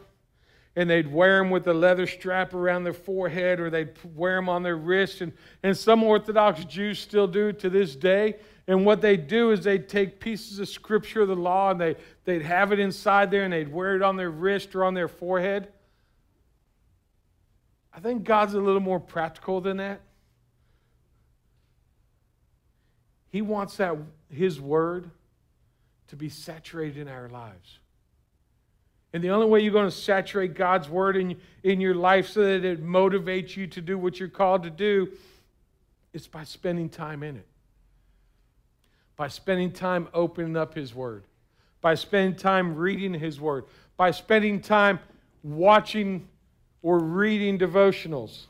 and 0.76 0.88
they'd 0.88 1.10
wear 1.10 1.38
them 1.38 1.50
with 1.50 1.66
a 1.66 1.74
leather 1.74 2.06
strap 2.06 2.54
around 2.54 2.84
their 2.84 2.92
forehead 2.92 3.58
or 3.58 3.70
they'd 3.70 3.90
wear 4.14 4.36
them 4.36 4.48
on 4.48 4.62
their 4.62 4.76
wrist. 4.76 5.20
And, 5.20 5.32
and 5.62 5.76
some 5.76 6.02
Orthodox 6.04 6.64
Jews 6.64 6.98
still 6.98 7.26
do 7.26 7.52
to 7.52 7.68
this 7.68 7.96
day. 7.96 8.36
And 8.68 8.86
what 8.86 9.00
they 9.00 9.16
do 9.16 9.50
is 9.50 9.64
they'd 9.64 9.88
take 9.88 10.20
pieces 10.20 10.60
of 10.60 10.68
scripture 10.68 11.22
of 11.22 11.28
the 11.28 11.34
law 11.34 11.72
and 11.72 11.80
they, 11.80 11.96
they'd 12.24 12.42
have 12.42 12.72
it 12.72 12.78
inside 12.78 13.30
there 13.30 13.42
and 13.42 13.52
they'd 13.52 13.72
wear 13.72 13.96
it 13.96 14.02
on 14.02 14.16
their 14.16 14.30
wrist 14.30 14.74
or 14.76 14.84
on 14.84 14.94
their 14.94 15.08
forehead. 15.08 15.68
I 17.92 17.98
think 17.98 18.22
God's 18.22 18.54
a 18.54 18.60
little 18.60 18.80
more 18.80 19.00
practical 19.00 19.60
than 19.60 19.78
that. 19.78 20.00
He 23.28 23.42
wants 23.42 23.76
that 23.78 23.96
his 24.28 24.60
word 24.60 25.10
to 26.08 26.16
be 26.16 26.28
saturated 26.28 26.96
in 26.96 27.08
our 27.08 27.28
lives. 27.28 27.79
And 29.12 29.24
the 29.24 29.30
only 29.30 29.46
way 29.46 29.60
you're 29.60 29.72
going 29.72 29.90
to 29.90 29.94
saturate 29.96 30.54
God's 30.54 30.88
word 30.88 31.16
in, 31.16 31.36
in 31.62 31.80
your 31.80 31.94
life 31.94 32.28
so 32.28 32.42
that 32.42 32.64
it 32.64 32.84
motivates 32.84 33.56
you 33.56 33.66
to 33.68 33.80
do 33.80 33.98
what 33.98 34.20
you're 34.20 34.28
called 34.28 34.62
to 34.62 34.70
do 34.70 35.08
is 36.12 36.26
by 36.26 36.44
spending 36.44 36.88
time 36.88 37.22
in 37.22 37.36
it. 37.36 37.46
By 39.16 39.28
spending 39.28 39.72
time 39.72 40.08
opening 40.14 40.56
up 40.56 40.74
His 40.74 40.94
word. 40.94 41.24
By 41.80 41.94
spending 41.94 42.36
time 42.36 42.76
reading 42.76 43.14
His 43.14 43.40
word. 43.40 43.64
By 43.96 44.12
spending 44.12 44.60
time 44.60 45.00
watching 45.42 46.28
or 46.82 46.98
reading 46.98 47.58
devotionals 47.58 48.46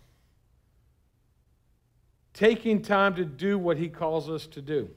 taking 2.33 2.81
time 2.81 3.15
to 3.15 3.25
do 3.25 3.59
what 3.59 3.77
He 3.77 3.89
calls 3.89 4.29
us 4.29 4.47
to 4.49 4.63
do. 4.63 4.89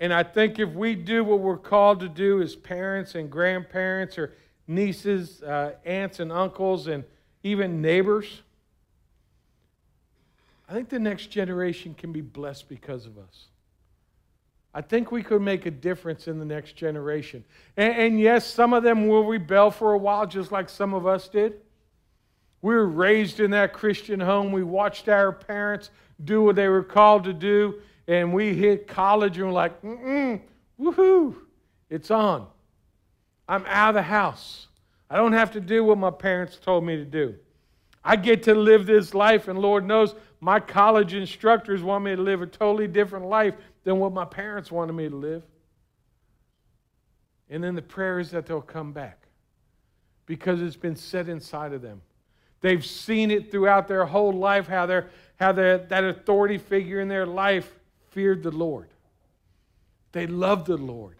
And 0.00 0.12
I 0.12 0.22
think 0.22 0.58
if 0.58 0.70
we 0.70 0.94
do 0.94 1.24
what 1.24 1.40
we're 1.40 1.56
called 1.56 2.00
to 2.00 2.08
do 2.08 2.40
as 2.40 2.54
parents 2.54 3.14
and 3.14 3.30
grandparents 3.30 4.16
or 4.16 4.34
nieces, 4.66 5.42
uh, 5.42 5.72
aunts 5.84 6.20
and 6.20 6.30
uncles, 6.30 6.86
and 6.86 7.04
even 7.42 7.82
neighbors, 7.82 8.42
I 10.68 10.72
think 10.74 10.88
the 10.88 10.98
next 10.98 11.28
generation 11.28 11.94
can 11.94 12.12
be 12.12 12.20
blessed 12.20 12.68
because 12.68 13.06
of 13.06 13.18
us. 13.18 13.46
I 14.74 14.82
think 14.82 15.10
we 15.10 15.22
could 15.22 15.40
make 15.40 15.64
a 15.66 15.70
difference 15.70 16.28
in 16.28 16.38
the 16.38 16.44
next 16.44 16.76
generation. 16.76 17.42
And, 17.76 17.94
and, 17.94 18.20
yes, 18.20 18.46
some 18.46 18.72
of 18.74 18.82
them 18.82 19.08
will 19.08 19.24
rebel 19.24 19.70
for 19.70 19.94
a 19.94 19.98
while, 19.98 20.26
just 20.26 20.52
like 20.52 20.68
some 20.68 20.92
of 20.92 21.06
us 21.06 21.26
did. 21.28 21.54
We 22.60 22.74
were 22.74 22.86
raised 22.86 23.40
in 23.40 23.50
that 23.52 23.72
Christian 23.72 24.20
home. 24.20 24.52
We 24.52 24.62
watched 24.62 25.08
our 25.08 25.32
parents 25.32 25.90
do 26.22 26.42
what 26.42 26.56
they 26.56 26.68
were 26.68 26.82
called 26.82 27.24
to 27.24 27.32
do, 27.32 27.80
and 28.08 28.32
we 28.32 28.54
hit 28.54 28.88
college 28.88 29.36
and 29.36 29.46
we're 29.46 29.52
like, 29.52 29.80
mm 29.82 30.40
woohoo, 30.80 31.34
it's 31.90 32.10
on. 32.10 32.46
I'm 33.48 33.64
out 33.66 33.90
of 33.90 33.94
the 33.96 34.02
house. 34.02 34.68
I 35.10 35.16
don't 35.16 35.32
have 35.32 35.52
to 35.52 35.60
do 35.60 35.84
what 35.84 35.98
my 35.98 36.10
parents 36.10 36.56
told 36.56 36.84
me 36.84 36.96
to 36.96 37.04
do. 37.04 37.34
I 38.04 38.16
get 38.16 38.42
to 38.44 38.54
live 38.54 38.86
this 38.86 39.12
life, 39.12 39.48
and 39.48 39.58
Lord 39.58 39.84
knows 39.84 40.14
my 40.40 40.60
college 40.60 41.14
instructors 41.14 41.82
want 41.82 42.04
me 42.04 42.16
to 42.16 42.22
live 42.22 42.42
a 42.42 42.46
totally 42.46 42.86
different 42.86 43.26
life 43.26 43.54
than 43.84 43.98
what 43.98 44.12
my 44.12 44.24
parents 44.24 44.70
wanted 44.70 44.92
me 44.92 45.08
to 45.08 45.16
live. 45.16 45.42
And 47.50 47.62
then 47.62 47.74
the 47.74 47.82
prayer 47.82 48.18
is 48.18 48.30
that 48.30 48.46
they'll 48.46 48.60
come 48.60 48.92
back 48.92 49.26
because 50.26 50.62
it's 50.62 50.76
been 50.76 50.96
set 50.96 51.28
inside 51.28 51.72
of 51.72 51.82
them. 51.82 52.00
They've 52.60 52.84
seen 52.84 53.30
it 53.30 53.50
throughout 53.50 53.88
their 53.88 54.04
whole 54.04 54.32
life 54.32 54.66
how, 54.66 54.86
they're, 54.86 55.08
how 55.36 55.52
they're, 55.52 55.78
that 55.78 56.04
authority 56.04 56.58
figure 56.58 57.00
in 57.00 57.08
their 57.08 57.26
life 57.26 57.77
feared 58.10 58.42
the 58.42 58.50
Lord. 58.50 58.88
They 60.12 60.26
loved 60.26 60.66
the 60.66 60.76
Lord. 60.76 61.16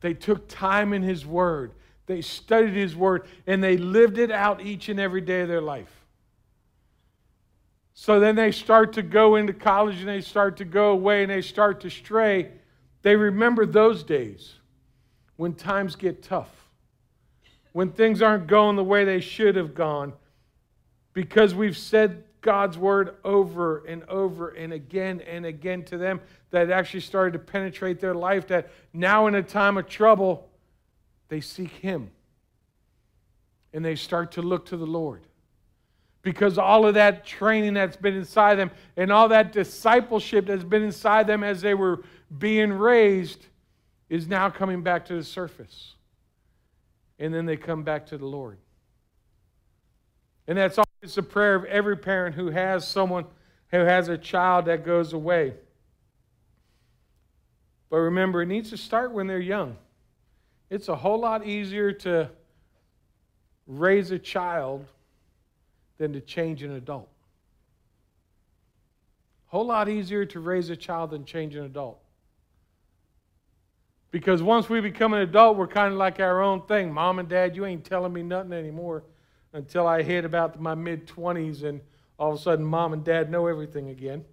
They 0.00 0.14
took 0.14 0.48
time 0.48 0.92
in 0.92 1.02
His 1.02 1.24
Word. 1.24 1.72
They 2.06 2.20
studied 2.20 2.74
His 2.74 2.94
Word 2.94 3.26
and 3.46 3.62
they 3.62 3.76
lived 3.76 4.18
it 4.18 4.30
out 4.30 4.60
each 4.60 4.88
and 4.88 5.00
every 5.00 5.20
day 5.20 5.42
of 5.42 5.48
their 5.48 5.60
life. 5.60 6.04
So 7.94 8.18
then 8.18 8.34
they 8.34 8.50
start 8.50 8.94
to 8.94 9.02
go 9.02 9.36
into 9.36 9.52
college 9.52 10.00
and 10.00 10.08
they 10.08 10.20
start 10.20 10.56
to 10.58 10.64
go 10.64 10.90
away 10.90 11.22
and 11.22 11.30
they 11.30 11.42
start 11.42 11.80
to 11.82 11.90
stray. 11.90 12.50
They 13.02 13.14
remember 13.16 13.66
those 13.66 14.02
days 14.02 14.54
when 15.36 15.54
times 15.54 15.94
get 15.94 16.22
tough 16.22 16.64
when 17.74 17.90
things 17.90 18.22
aren't 18.22 18.46
going 18.46 18.76
the 18.76 18.84
way 18.84 19.04
they 19.04 19.20
should 19.20 19.56
have 19.56 19.74
gone 19.74 20.12
because 21.12 21.56
we've 21.56 21.76
said 21.76 22.22
God's 22.44 22.78
word 22.78 23.16
over 23.24 23.84
and 23.86 24.04
over 24.04 24.50
and 24.50 24.72
again 24.72 25.22
and 25.22 25.44
again 25.44 25.82
to 25.86 25.98
them 25.98 26.20
that 26.50 26.70
actually 26.70 27.00
started 27.00 27.32
to 27.32 27.38
penetrate 27.40 27.98
their 27.98 28.14
life. 28.14 28.46
That 28.48 28.70
now, 28.92 29.26
in 29.26 29.34
a 29.34 29.42
time 29.42 29.78
of 29.78 29.88
trouble, 29.88 30.48
they 31.28 31.40
seek 31.40 31.70
Him 31.70 32.10
and 33.72 33.84
they 33.84 33.96
start 33.96 34.32
to 34.32 34.42
look 34.42 34.66
to 34.66 34.76
the 34.76 34.86
Lord. 34.86 35.22
Because 36.22 36.58
all 36.58 36.86
of 36.86 36.94
that 36.94 37.26
training 37.26 37.74
that's 37.74 37.96
been 37.96 38.14
inside 38.14 38.56
them 38.56 38.70
and 38.96 39.10
all 39.10 39.28
that 39.28 39.52
discipleship 39.52 40.46
that's 40.46 40.64
been 40.64 40.82
inside 40.82 41.26
them 41.26 41.42
as 41.42 41.62
they 41.62 41.74
were 41.74 42.04
being 42.38 42.72
raised 42.72 43.46
is 44.08 44.28
now 44.28 44.50
coming 44.50 44.82
back 44.82 45.06
to 45.06 45.14
the 45.14 45.24
surface 45.24 45.94
and 47.18 47.32
then 47.32 47.46
they 47.46 47.56
come 47.56 47.82
back 47.82 48.06
to 48.06 48.18
the 48.18 48.26
Lord. 48.26 48.58
And 50.46 50.58
that's 50.58 50.78
always 50.78 51.14
the 51.14 51.22
prayer 51.22 51.54
of 51.54 51.64
every 51.64 51.96
parent 51.96 52.34
who 52.34 52.50
has 52.50 52.86
someone 52.86 53.24
who 53.70 53.78
has 53.78 54.08
a 54.08 54.18
child 54.18 54.66
that 54.66 54.84
goes 54.84 55.12
away. 55.12 55.54
But 57.90 57.96
remember, 57.96 58.42
it 58.42 58.46
needs 58.46 58.70
to 58.70 58.76
start 58.76 59.12
when 59.12 59.26
they're 59.26 59.38
young. 59.38 59.76
It's 60.70 60.88
a 60.88 60.96
whole 60.96 61.18
lot 61.18 61.46
easier 61.46 61.92
to 61.92 62.30
raise 63.66 64.10
a 64.10 64.18
child 64.18 64.84
than 65.98 66.12
to 66.12 66.20
change 66.20 66.62
an 66.62 66.72
adult. 66.72 67.08
Whole 69.46 69.66
lot 69.66 69.88
easier 69.88 70.24
to 70.26 70.40
raise 70.40 70.68
a 70.70 70.76
child 70.76 71.10
than 71.10 71.24
change 71.24 71.54
an 71.54 71.64
adult. 71.64 72.00
Because 74.10 74.42
once 74.42 74.68
we 74.68 74.80
become 74.80 75.14
an 75.14 75.22
adult, 75.22 75.56
we're 75.56 75.66
kind 75.66 75.92
of 75.92 75.98
like 75.98 76.20
our 76.20 76.42
own 76.42 76.62
thing. 76.62 76.92
Mom 76.92 77.18
and 77.18 77.28
dad, 77.28 77.56
you 77.56 77.64
ain't 77.64 77.84
telling 77.84 78.12
me 78.12 78.22
nothing 78.22 78.52
anymore 78.52 79.04
until 79.54 79.86
I 79.86 80.02
hit 80.02 80.26
about 80.26 80.60
my 80.60 80.74
mid 80.74 81.06
20s 81.06 81.62
and 81.62 81.80
all 82.18 82.32
of 82.32 82.38
a 82.38 82.42
sudden 82.42 82.64
mom 82.64 82.92
and 82.92 83.02
dad 83.02 83.30
know 83.30 83.46
everything 83.46 83.88
again. 83.88 84.24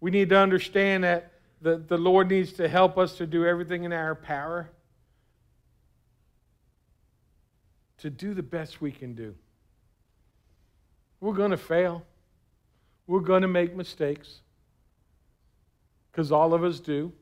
We 0.00 0.10
need 0.10 0.30
to 0.30 0.38
understand 0.38 1.04
that 1.04 1.34
the, 1.60 1.76
the 1.76 1.98
Lord 1.98 2.30
needs 2.30 2.54
to 2.54 2.68
help 2.68 2.96
us 2.96 3.18
to 3.18 3.26
do 3.26 3.46
everything 3.46 3.84
in 3.84 3.92
our 3.92 4.14
power 4.14 4.70
to 7.98 8.08
do 8.08 8.32
the 8.32 8.42
best 8.42 8.80
we 8.80 8.90
can 8.90 9.14
do. 9.14 9.34
We're 11.20 11.34
going 11.34 11.50
to 11.50 11.58
fail. 11.58 12.02
We're 13.06 13.20
going 13.20 13.42
to 13.42 13.48
make 13.48 13.76
mistakes 13.76 14.40
because 16.10 16.32
all 16.32 16.54
of 16.54 16.64
us 16.64 16.80
do. 16.80 17.12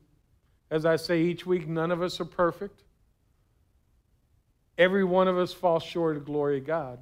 As 0.71 0.85
I 0.85 0.95
say 0.95 1.21
each 1.21 1.45
week, 1.45 1.67
none 1.67 1.91
of 1.91 2.01
us 2.01 2.21
are 2.21 2.25
perfect. 2.25 2.83
Every 4.79 5.03
one 5.03 5.27
of 5.27 5.37
us 5.37 5.53
falls 5.53 5.83
short 5.83 6.15
of 6.15 6.25
glory 6.25 6.57
of 6.57 6.65
God. 6.65 6.99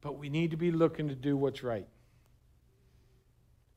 But 0.00 0.18
we 0.18 0.28
need 0.28 0.50
to 0.50 0.56
be 0.56 0.72
looking 0.72 1.08
to 1.08 1.14
do 1.14 1.36
what's 1.36 1.62
right. 1.62 1.86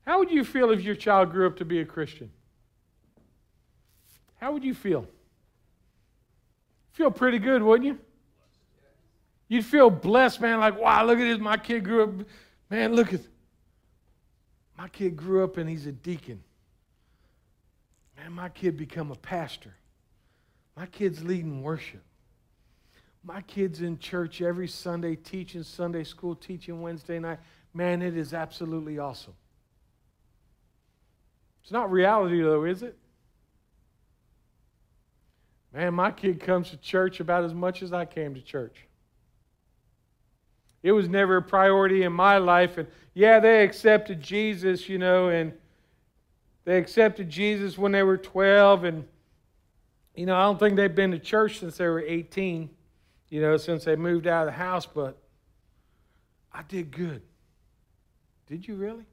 How 0.06 0.19
would 0.19 0.32
you 0.32 0.43
feel 0.43 0.71
if 0.71 0.82
your 0.82 0.95
child 0.95 1.32
grew 1.32 1.45
up 1.45 1.58
to 1.58 1.65
be 1.65 1.80
a 1.80 1.86
Christian? 1.86 2.32
How 4.38 4.51
would 4.51 4.63
you 4.63 4.73
feel? 4.73 5.08
Feel 6.93 7.12
pretty 7.12 7.38
good, 7.38 7.62
wouldn't 7.62 7.88
you? 7.88 7.99
You'd 9.47 9.65
feel 9.65 9.89
blessed, 9.91 10.41
man, 10.41 10.60
like, 10.60 10.80
wow, 10.80 11.06
look 11.06 11.19
at 11.19 11.23
this. 11.23 11.39
My 11.39 11.58
kid 11.58 11.84
grew 11.84 12.04
up. 12.04 12.10
Man, 12.69 12.93
look 12.93 13.13
at 13.13 13.21
my 14.77 14.88
kid 14.88 15.15
grew 15.15 15.43
up 15.43 15.58
and 15.58 15.69
he's 15.69 15.86
a 15.86 15.91
deacon. 15.91 16.41
Man, 18.17 18.34
my 18.34 18.49
kid 18.49 18.77
become 18.77 19.12
a 19.12 19.15
pastor. 19.15 19.75
My 20.75 20.88
kid's 20.88 21.23
leading 21.23 21.62
worship. 21.62 22.01
My 23.23 23.41
kid's 23.41 23.81
in 23.81 23.99
church 23.99 24.41
every 24.41 24.67
Sunday, 24.67 25.15
teaching 25.15 25.63
Sunday 25.63 26.03
school, 26.03 26.36
teaching 26.36 26.81
Wednesday 26.81 27.19
night. 27.19 27.39
Man, 27.73 28.01
it 28.01 28.17
is 28.17 28.34
absolutely 28.34 28.97
awesome. 28.97 29.34
It's 31.62 31.71
not 31.71 31.91
reality, 31.91 32.41
though, 32.41 32.63
is 32.65 32.81
it? 32.81 32.97
Man, 35.73 35.93
my 35.93 36.12
kid 36.12 36.39
comes 36.39 36.71
to 36.71 36.77
church 36.77 37.19
about 37.19 37.43
as 37.43 37.53
much 37.53 37.81
as 37.81 37.93
I 37.93 38.05
came 38.05 38.34
to 38.34 38.41
church. 38.41 38.88
It 40.84 40.91
was 40.91 41.07
never 41.07 41.38
a 41.38 41.41
priority 41.41 42.03
in 42.03 42.12
my 42.12 42.38
life. 42.39 42.77
And 42.77 42.88
yeah, 43.13 43.39
they 43.39 43.63
accepted 43.63 44.21
Jesus, 44.21 44.89
you 44.89 44.97
know, 44.97 45.29
and 45.29 45.53
they 46.65 46.77
accepted 46.77 47.29
Jesus 47.29 47.77
when 47.77 47.91
they 47.91 48.03
were 48.03 48.17
12. 48.17 48.84
And, 48.84 49.07
you 50.15 50.25
know, 50.25 50.36
I 50.36 50.41
don't 50.41 50.60
think 50.60 50.75
they've 50.75 50.93
been 50.93 51.12
to 51.12 51.19
church 51.19 51.60
since 51.60 51.77
they 51.77 51.88
were 51.88 52.01
18, 52.01 52.69
you 53.31 53.41
know, 53.41 53.57
since 53.57 53.85
they 53.85 53.95
moved 53.95 54.27
out 54.27 54.47
of 54.47 54.53
the 54.53 54.59
house. 54.59 54.85
But 54.85 55.17
I 56.53 56.61
did 56.61 56.91
good. 56.91 57.23
Did 58.47 58.67
you 58.67 58.75
really? 58.75 59.05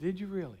Did 0.00 0.18
you 0.18 0.26
really? 0.26 0.56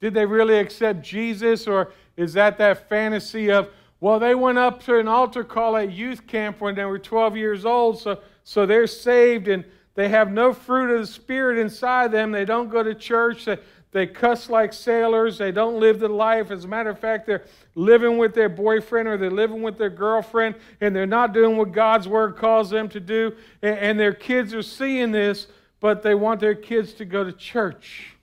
Did 0.00 0.12
they 0.12 0.26
really 0.26 0.58
accept 0.58 1.02
Jesus, 1.02 1.66
or 1.66 1.92
is 2.18 2.34
that 2.34 2.58
that 2.58 2.90
fantasy 2.90 3.50
of, 3.50 3.70
well, 4.00 4.18
they 4.18 4.34
went 4.34 4.58
up 4.58 4.82
to 4.82 4.98
an 4.98 5.08
altar 5.08 5.44
call 5.44 5.76
at 5.78 5.92
youth 5.92 6.26
camp 6.26 6.60
when 6.60 6.74
they 6.74 6.84
were 6.84 6.98
12 6.98 7.38
years 7.38 7.64
old, 7.64 7.98
so, 7.98 8.20
so 8.42 8.66
they're 8.66 8.86
saved 8.86 9.48
and 9.48 9.64
they 9.94 10.08
have 10.08 10.30
no 10.30 10.52
fruit 10.52 10.92
of 10.92 11.00
the 11.00 11.06
Spirit 11.06 11.58
inside 11.58 12.10
them. 12.10 12.32
They 12.32 12.44
don't 12.44 12.68
go 12.68 12.82
to 12.82 12.94
church. 12.94 13.44
They, 13.44 13.58
they 13.94 14.08
cuss 14.08 14.50
like 14.50 14.72
sailors. 14.72 15.38
They 15.38 15.52
don't 15.52 15.78
live 15.78 16.00
the 16.00 16.08
life. 16.08 16.50
As 16.50 16.64
a 16.64 16.68
matter 16.68 16.90
of 16.90 16.98
fact, 16.98 17.26
they're 17.26 17.44
living 17.76 18.18
with 18.18 18.34
their 18.34 18.48
boyfriend 18.48 19.06
or 19.06 19.16
they're 19.16 19.30
living 19.30 19.62
with 19.62 19.78
their 19.78 19.88
girlfriend 19.88 20.56
and 20.80 20.94
they're 20.96 21.06
not 21.06 21.32
doing 21.32 21.56
what 21.56 21.70
God's 21.70 22.08
Word 22.08 22.36
calls 22.36 22.70
them 22.70 22.88
to 22.88 22.98
do. 22.98 23.36
And, 23.62 23.98
their 23.98 24.12
kids 24.12 24.52
are 24.52 24.62
seeing 24.62 25.12
this, 25.12 25.46
but 25.78 26.02
they 26.02 26.16
want 26.16 26.40
their 26.40 26.56
kids 26.56 26.92
to 26.94 27.04
go 27.04 27.22
to 27.22 27.30
church. 27.30 28.16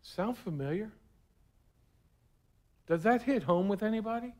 Sound 0.00 0.38
familiar? 0.38 0.90
Does 2.86 3.02
that 3.02 3.20
hit 3.20 3.42
home 3.42 3.68
with 3.68 3.82
anybody? 3.82 4.32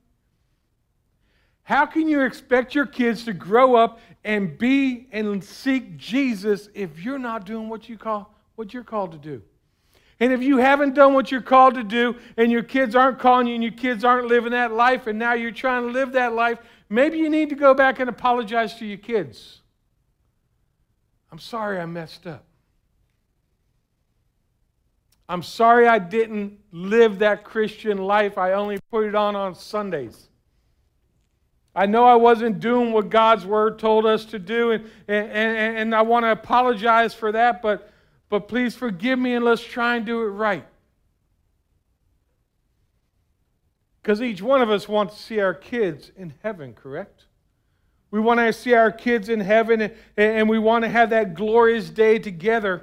How 1.64 1.86
can 1.86 2.08
you 2.08 2.22
expect 2.22 2.74
your 2.74 2.86
kids 2.86 3.24
to 3.24 3.32
grow 3.32 3.74
up 3.76 4.00
and 4.24 4.58
be 4.58 5.08
and 5.12 5.42
seek 5.42 5.96
Jesus 5.96 6.68
if 6.74 6.98
you're 7.00 7.18
not 7.18 7.46
doing 7.46 7.68
what 7.68 7.88
you 7.88 7.96
call 7.96 8.34
what 8.56 8.74
you're 8.74 8.84
called 8.84 9.12
to 9.12 9.18
do? 9.18 9.42
And 10.20 10.32
if 10.32 10.42
you 10.42 10.58
haven't 10.58 10.94
done 10.94 11.14
what 11.14 11.32
you're 11.32 11.40
called 11.40 11.74
to 11.74 11.82
do 11.82 12.16
and 12.36 12.52
your 12.52 12.62
kids 12.62 12.94
aren't 12.94 13.18
calling 13.18 13.46
you 13.46 13.54
and 13.54 13.62
your 13.62 13.72
kids 13.72 14.04
aren't 14.04 14.28
living 14.28 14.52
that 14.52 14.72
life 14.72 15.06
and 15.06 15.18
now 15.18 15.34
you're 15.34 15.50
trying 15.50 15.86
to 15.86 15.92
live 15.92 16.12
that 16.12 16.32
life, 16.32 16.58
maybe 16.88 17.18
you 17.18 17.28
need 17.28 17.48
to 17.48 17.56
go 17.56 17.74
back 17.74 17.98
and 17.98 18.08
apologize 18.08 18.74
to 18.76 18.86
your 18.86 18.98
kids. 18.98 19.62
I'm 21.32 21.38
sorry 21.38 21.80
I 21.80 21.86
messed 21.86 22.26
up. 22.26 22.44
I'm 25.28 25.42
sorry 25.42 25.88
I 25.88 25.98
didn't 25.98 26.58
live 26.72 27.20
that 27.20 27.42
Christian 27.42 27.98
life. 27.98 28.36
I 28.36 28.52
only 28.52 28.78
put 28.90 29.06
it 29.06 29.14
on 29.14 29.34
on 29.34 29.54
Sundays. 29.54 30.28
I 31.74 31.86
know 31.86 32.04
I 32.04 32.16
wasn't 32.16 32.60
doing 32.60 32.92
what 32.92 33.08
God's 33.08 33.46
word 33.46 33.78
told 33.78 34.04
us 34.04 34.26
to 34.26 34.38
do, 34.38 34.72
and, 34.72 34.84
and, 35.08 35.78
and 35.78 35.94
I 35.94 36.02
want 36.02 36.24
to 36.24 36.30
apologize 36.30 37.14
for 37.14 37.32
that, 37.32 37.62
but, 37.62 37.90
but 38.28 38.46
please 38.46 38.74
forgive 38.74 39.18
me 39.18 39.34
and 39.34 39.44
let's 39.44 39.62
try 39.62 39.96
and 39.96 40.04
do 40.04 40.22
it 40.22 40.26
right. 40.26 40.66
Because 44.02 44.20
each 44.20 44.42
one 44.42 44.60
of 44.60 44.70
us 44.70 44.86
wants 44.86 45.16
to 45.16 45.22
see 45.22 45.40
our 45.40 45.54
kids 45.54 46.10
in 46.16 46.34
heaven, 46.42 46.74
correct? 46.74 47.24
We 48.10 48.20
want 48.20 48.40
to 48.40 48.52
see 48.52 48.74
our 48.74 48.92
kids 48.92 49.30
in 49.30 49.40
heaven, 49.40 49.80
and, 49.80 49.92
and 50.16 50.48
we 50.48 50.58
want 50.58 50.84
to 50.84 50.90
have 50.90 51.10
that 51.10 51.34
glorious 51.34 51.88
day 51.88 52.18
together. 52.18 52.82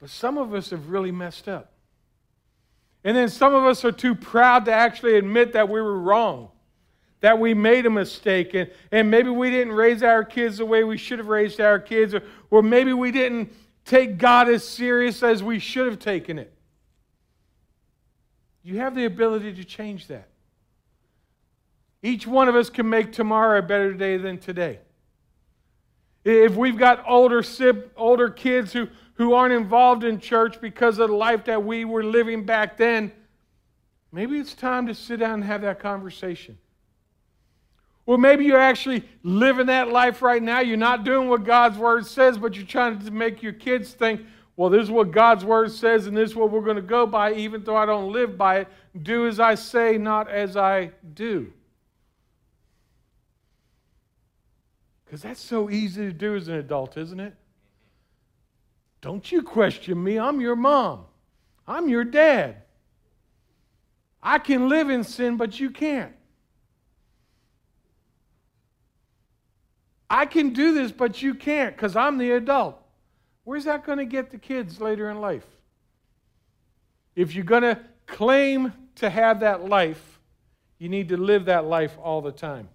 But 0.00 0.10
some 0.10 0.38
of 0.38 0.54
us 0.54 0.70
have 0.70 0.90
really 0.90 1.12
messed 1.12 1.48
up. 1.48 1.72
And 3.08 3.16
then 3.16 3.30
some 3.30 3.54
of 3.54 3.64
us 3.64 3.86
are 3.86 3.90
too 3.90 4.14
proud 4.14 4.66
to 4.66 4.70
actually 4.70 5.16
admit 5.16 5.54
that 5.54 5.66
we 5.66 5.80
were 5.80 5.98
wrong, 5.98 6.50
that 7.20 7.38
we 7.38 7.54
made 7.54 7.86
a 7.86 7.90
mistake, 7.90 8.52
and, 8.52 8.70
and 8.92 9.10
maybe 9.10 9.30
we 9.30 9.48
didn't 9.48 9.72
raise 9.72 10.02
our 10.02 10.22
kids 10.22 10.58
the 10.58 10.66
way 10.66 10.84
we 10.84 10.98
should 10.98 11.18
have 11.18 11.28
raised 11.28 11.58
our 11.58 11.78
kids, 11.78 12.12
or, 12.12 12.22
or 12.50 12.62
maybe 12.62 12.92
we 12.92 13.10
didn't 13.10 13.50
take 13.86 14.18
God 14.18 14.50
as 14.50 14.62
serious 14.62 15.22
as 15.22 15.42
we 15.42 15.58
should 15.58 15.86
have 15.86 15.98
taken 15.98 16.38
it. 16.38 16.52
You 18.62 18.76
have 18.76 18.94
the 18.94 19.06
ability 19.06 19.54
to 19.54 19.64
change 19.64 20.08
that. 20.08 20.28
Each 22.02 22.26
one 22.26 22.46
of 22.46 22.56
us 22.56 22.68
can 22.68 22.90
make 22.90 23.12
tomorrow 23.14 23.58
a 23.58 23.62
better 23.62 23.94
day 23.94 24.18
than 24.18 24.36
today. 24.36 24.80
If 26.26 26.56
we've 26.56 26.76
got 26.76 27.02
older, 27.08 27.42
older 27.96 28.28
kids 28.28 28.74
who, 28.74 28.88
who 29.18 29.34
aren't 29.34 29.52
involved 29.52 30.04
in 30.04 30.20
church 30.20 30.60
because 30.60 31.00
of 31.00 31.10
the 31.10 31.14
life 31.14 31.44
that 31.44 31.64
we 31.64 31.84
were 31.84 32.04
living 32.04 32.44
back 32.44 32.76
then, 32.76 33.12
maybe 34.12 34.38
it's 34.38 34.54
time 34.54 34.86
to 34.86 34.94
sit 34.94 35.18
down 35.18 35.34
and 35.34 35.44
have 35.44 35.60
that 35.62 35.80
conversation. 35.80 36.56
Well, 38.06 38.16
maybe 38.16 38.44
you're 38.44 38.60
actually 38.60 39.02
living 39.24 39.66
that 39.66 39.88
life 39.88 40.22
right 40.22 40.42
now. 40.42 40.60
You're 40.60 40.76
not 40.76 41.04
doing 41.04 41.28
what 41.28 41.44
God's 41.44 41.76
word 41.76 42.06
says, 42.06 42.38
but 42.38 42.54
you're 42.54 42.64
trying 42.64 43.00
to 43.00 43.10
make 43.10 43.42
your 43.42 43.52
kids 43.52 43.92
think, 43.92 44.22
well, 44.56 44.70
this 44.70 44.84
is 44.84 44.90
what 44.90 45.10
God's 45.10 45.44
word 45.44 45.72
says, 45.72 46.06
and 46.06 46.16
this 46.16 46.30
is 46.30 46.36
what 46.36 46.52
we're 46.52 46.62
going 46.62 46.76
to 46.76 46.82
go 46.82 47.04
by, 47.04 47.34
even 47.34 47.64
though 47.64 47.76
I 47.76 47.86
don't 47.86 48.12
live 48.12 48.38
by 48.38 48.60
it. 48.60 48.68
Do 49.02 49.26
as 49.26 49.40
I 49.40 49.56
say, 49.56 49.98
not 49.98 50.30
as 50.30 50.56
I 50.56 50.92
do. 51.14 51.52
Because 55.04 55.22
that's 55.22 55.40
so 55.40 55.70
easy 55.70 56.02
to 56.02 56.12
do 56.12 56.36
as 56.36 56.46
an 56.46 56.54
adult, 56.54 56.96
isn't 56.96 57.18
it? 57.18 57.34
Don't 59.00 59.30
you 59.30 59.42
question 59.42 60.02
me. 60.02 60.18
I'm 60.18 60.40
your 60.40 60.56
mom. 60.56 61.04
I'm 61.66 61.88
your 61.88 62.04
dad. 62.04 62.62
I 64.22 64.38
can 64.38 64.68
live 64.68 64.90
in 64.90 65.04
sin, 65.04 65.36
but 65.36 65.60
you 65.60 65.70
can't. 65.70 66.12
I 70.10 70.26
can 70.26 70.52
do 70.52 70.74
this, 70.74 70.90
but 70.90 71.22
you 71.22 71.34
can't 71.34 71.76
because 71.76 71.94
I'm 71.94 72.18
the 72.18 72.32
adult. 72.32 72.76
Where's 73.44 73.64
that 73.64 73.84
going 73.84 73.98
to 73.98 74.04
get 74.04 74.30
the 74.30 74.38
kids 74.38 74.80
later 74.80 75.10
in 75.10 75.20
life? 75.20 75.46
If 77.14 77.34
you're 77.34 77.44
going 77.44 77.62
to 77.62 77.78
claim 78.06 78.72
to 78.96 79.10
have 79.10 79.40
that 79.40 79.68
life, 79.68 80.18
you 80.78 80.88
need 80.88 81.08
to 81.10 81.16
live 81.16 81.44
that 81.46 81.66
life 81.66 81.96
all 82.02 82.22
the 82.22 82.32
time. 82.32 82.68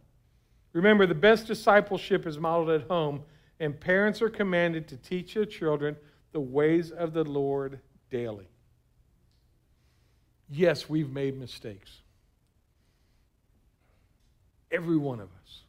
Remember, 0.73 1.05
the 1.05 1.15
best 1.15 1.47
discipleship 1.47 2.25
is 2.25 2.37
modeled 2.37 2.69
at 2.69 2.87
home, 2.87 3.23
and 3.59 3.79
parents 3.79 4.21
are 4.21 4.29
commanded 4.29 4.87
to 4.89 4.97
teach 4.97 5.33
their 5.33 5.45
children 5.45 5.95
the 6.33 6.41
ways 6.41 6.91
of 6.91 7.13
the 7.13 7.23
Lord 7.23 7.79
daily. 8.11 8.47
Yes, 10.49 10.89
we've 10.89 11.09
made 11.09 11.39
mistakes. 11.39 12.01
Every 14.71 14.97
one 14.97 15.19
of 15.19 15.29
us. 15.29 15.61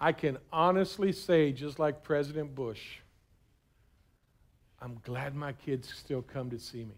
I 0.00 0.12
can 0.12 0.38
honestly 0.52 1.12
say, 1.12 1.52
just 1.52 1.78
like 1.78 2.02
President 2.02 2.54
Bush, 2.54 2.98
I'm 4.80 5.00
glad 5.04 5.34
my 5.34 5.52
kids 5.52 5.92
still 5.92 6.22
come 6.22 6.50
to 6.50 6.58
see 6.58 6.84
me. 6.84 6.94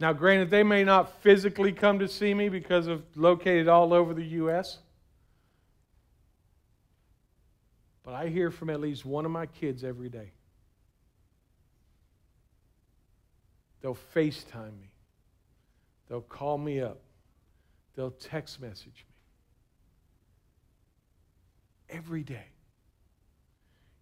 Now, 0.00 0.12
granted, 0.12 0.50
they 0.50 0.64
may 0.64 0.82
not 0.82 1.22
physically 1.22 1.72
come 1.72 2.00
to 2.00 2.08
see 2.08 2.34
me 2.34 2.48
because 2.48 2.88
of 2.88 3.04
located 3.14 3.68
all 3.68 3.92
over 3.92 4.14
the 4.14 4.24
U.S. 4.24 4.78
But 8.04 8.14
I 8.14 8.28
hear 8.28 8.50
from 8.50 8.70
at 8.70 8.80
least 8.80 9.04
one 9.04 9.24
of 9.24 9.30
my 9.30 9.46
kids 9.46 9.84
every 9.84 10.08
day. 10.08 10.32
They'll 13.80 13.98
FaceTime 14.14 14.80
me. 14.80 14.90
They'll 16.08 16.20
call 16.20 16.58
me 16.58 16.80
up. 16.80 17.00
They'll 17.94 18.10
text 18.10 18.60
message 18.60 19.04
me. 21.88 21.96
Every 21.96 22.22
day. 22.22 22.46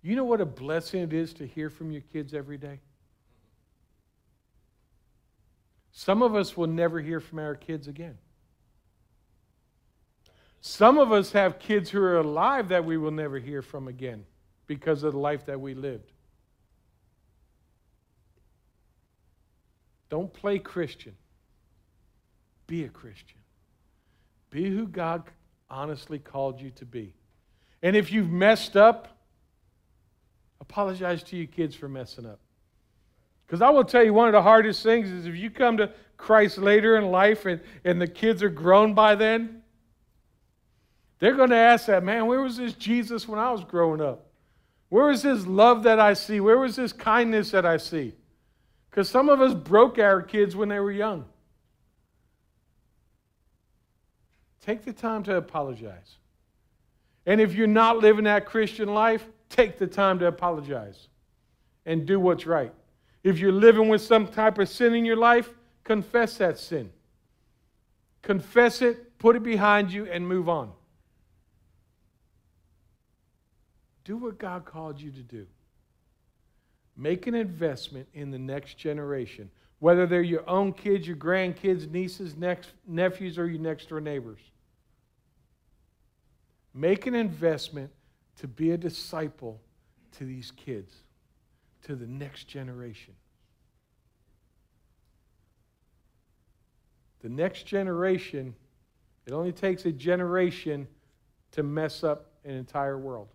You 0.02 0.16
know 0.16 0.24
what 0.24 0.40
a 0.40 0.46
blessing 0.46 1.02
it 1.02 1.12
is 1.12 1.34
to 1.34 1.46
hear 1.46 1.68
from 1.68 1.90
your 1.90 2.00
kids 2.00 2.32
every 2.32 2.56
day? 2.56 2.80
Some 5.92 6.22
of 6.22 6.34
us 6.34 6.56
will 6.56 6.68
never 6.68 7.00
hear 7.00 7.20
from 7.20 7.40
our 7.40 7.54
kids 7.54 7.88
again. 7.88 8.16
Some 10.60 10.98
of 10.98 11.10
us 11.10 11.32
have 11.32 11.58
kids 11.58 11.90
who 11.90 12.02
are 12.02 12.18
alive 12.18 12.68
that 12.68 12.84
we 12.84 12.98
will 12.98 13.10
never 13.10 13.38
hear 13.38 13.62
from 13.62 13.88
again 13.88 14.24
because 14.66 15.02
of 15.02 15.12
the 15.12 15.18
life 15.18 15.46
that 15.46 15.60
we 15.60 15.74
lived. 15.74 16.12
Don't 20.10 20.32
play 20.32 20.58
Christian. 20.58 21.14
Be 22.66 22.84
a 22.84 22.88
Christian. 22.88 23.38
Be 24.50 24.68
who 24.68 24.86
God 24.86 25.22
honestly 25.70 26.18
called 26.18 26.60
you 26.60 26.70
to 26.72 26.84
be. 26.84 27.14
And 27.82 27.96
if 27.96 28.12
you've 28.12 28.30
messed 28.30 28.76
up, 28.76 29.08
apologize 30.60 31.22
to 31.24 31.36
your 31.36 31.46
kids 31.46 31.74
for 31.74 31.88
messing 31.88 32.26
up. 32.26 32.40
Because 33.46 33.62
I 33.62 33.70
will 33.70 33.84
tell 33.84 34.04
you, 34.04 34.12
one 34.12 34.28
of 34.28 34.32
the 34.32 34.42
hardest 34.42 34.82
things 34.82 35.10
is 35.10 35.26
if 35.26 35.36
you 35.36 35.50
come 35.50 35.78
to 35.78 35.90
Christ 36.16 36.58
later 36.58 36.96
in 36.96 37.06
life 37.06 37.46
and, 37.46 37.60
and 37.84 38.00
the 38.00 38.06
kids 38.06 38.42
are 38.42 38.50
grown 38.50 38.94
by 38.94 39.14
then, 39.14 39.59
they're 41.20 41.37
going 41.37 41.50
to 41.50 41.56
ask 41.56 41.87
that, 41.87 42.02
man, 42.02 42.26
where 42.26 42.40
was 42.40 42.56
this 42.56 42.72
Jesus 42.72 43.28
when 43.28 43.38
I 43.38 43.52
was 43.52 43.62
growing 43.62 44.00
up? 44.00 44.26
Where 44.88 45.06
was 45.06 45.22
this 45.22 45.46
love 45.46 45.85
that 45.85 46.00
I 46.00 46.14
see? 46.14 46.40
Where 46.40 46.59
was 46.59 46.74
this 46.74 46.92
kindness 46.92 47.52
that 47.52 47.64
I 47.64 47.76
see? 47.76 48.14
Because 48.90 49.09
some 49.09 49.28
of 49.28 49.40
us 49.40 49.54
broke 49.54 49.98
our 49.98 50.20
kids 50.22 50.56
when 50.56 50.68
they 50.70 50.80
were 50.80 50.90
young. 50.90 51.26
Take 54.62 54.85
the 54.85 54.92
time 54.92 55.22
to 55.24 55.37
apologize. 55.37 56.16
And 57.26 57.40
if 57.40 57.54
you're 57.54 57.66
not 57.66 57.98
living 57.98 58.24
that 58.24 58.46
Christian 58.46 58.92
life, 58.92 59.24
take 59.48 59.78
the 59.78 59.87
time 59.87 60.18
to 60.20 60.26
apologize 60.26 61.09
and 61.87 62.06
do 62.06 62.18
what's 62.18 62.46
right. 62.46 62.72
If 63.22 63.38
you're 63.38 63.52
living 63.52 63.88
with 63.88 64.00
some 64.00 64.26
type 64.26 64.59
of 64.59 64.68
sin 64.68 64.94
in 64.94 65.04
your 65.04 65.16
life, 65.16 65.50
confess 65.85 66.38
that 66.38 66.59
sin. 66.59 66.90
Confess 68.22 68.80
it, 68.80 69.18
put 69.18 69.37
it 69.37 69.42
behind 69.42 69.92
you, 69.92 70.06
and 70.06 70.26
move 70.26 70.48
on. 70.48 70.72
Do 74.04 74.16
what 74.16 74.38
God 74.38 74.64
called 74.64 75.00
you 75.00 75.10
to 75.10 75.22
do. 75.22 75.46
Make 76.96 77.26
an 77.26 77.34
investment 77.34 78.08
in 78.12 78.30
the 78.30 78.38
next 78.38 78.76
generation, 78.76 79.50
whether 79.78 80.06
they're 80.06 80.22
your 80.22 80.48
own 80.48 80.72
kids, 80.72 81.06
your 81.06 81.16
grandkids, 81.16 81.90
nieces, 81.90 82.36
next, 82.36 82.70
nephews, 82.86 83.38
or 83.38 83.46
your 83.46 83.60
next 83.60 83.88
door 83.88 84.00
neighbors. 84.00 84.40
Make 86.74 87.06
an 87.06 87.14
investment 87.14 87.90
to 88.36 88.48
be 88.48 88.70
a 88.72 88.76
disciple 88.76 89.60
to 90.12 90.24
these 90.24 90.50
kids 90.50 90.94
to 91.82 91.94
the 91.94 92.06
next 92.06 92.44
generation. 92.44 93.14
The 97.22 97.28
next 97.28 97.64
generation, 97.64 98.54
it 99.26 99.32
only 99.32 99.52
takes 99.52 99.84
a 99.84 99.92
generation 99.92 100.86
to 101.52 101.62
mess 101.62 102.02
up 102.02 102.32
an 102.44 102.54
entire 102.54 102.98
world. 102.98 103.28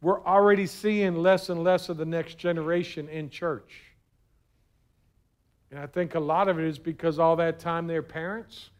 We're 0.00 0.24
already 0.24 0.66
seeing 0.66 1.16
less 1.16 1.48
and 1.48 1.64
less 1.64 1.88
of 1.88 1.96
the 1.96 2.04
next 2.04 2.38
generation 2.38 3.08
in 3.08 3.30
church. 3.30 3.82
And 5.70 5.80
I 5.80 5.86
think 5.86 6.14
a 6.14 6.20
lot 6.20 6.48
of 6.48 6.58
it 6.58 6.64
is 6.64 6.78
because 6.78 7.18
all 7.18 7.36
that 7.36 7.58
time 7.58 7.86
their 7.86 8.02
parents 8.02 8.70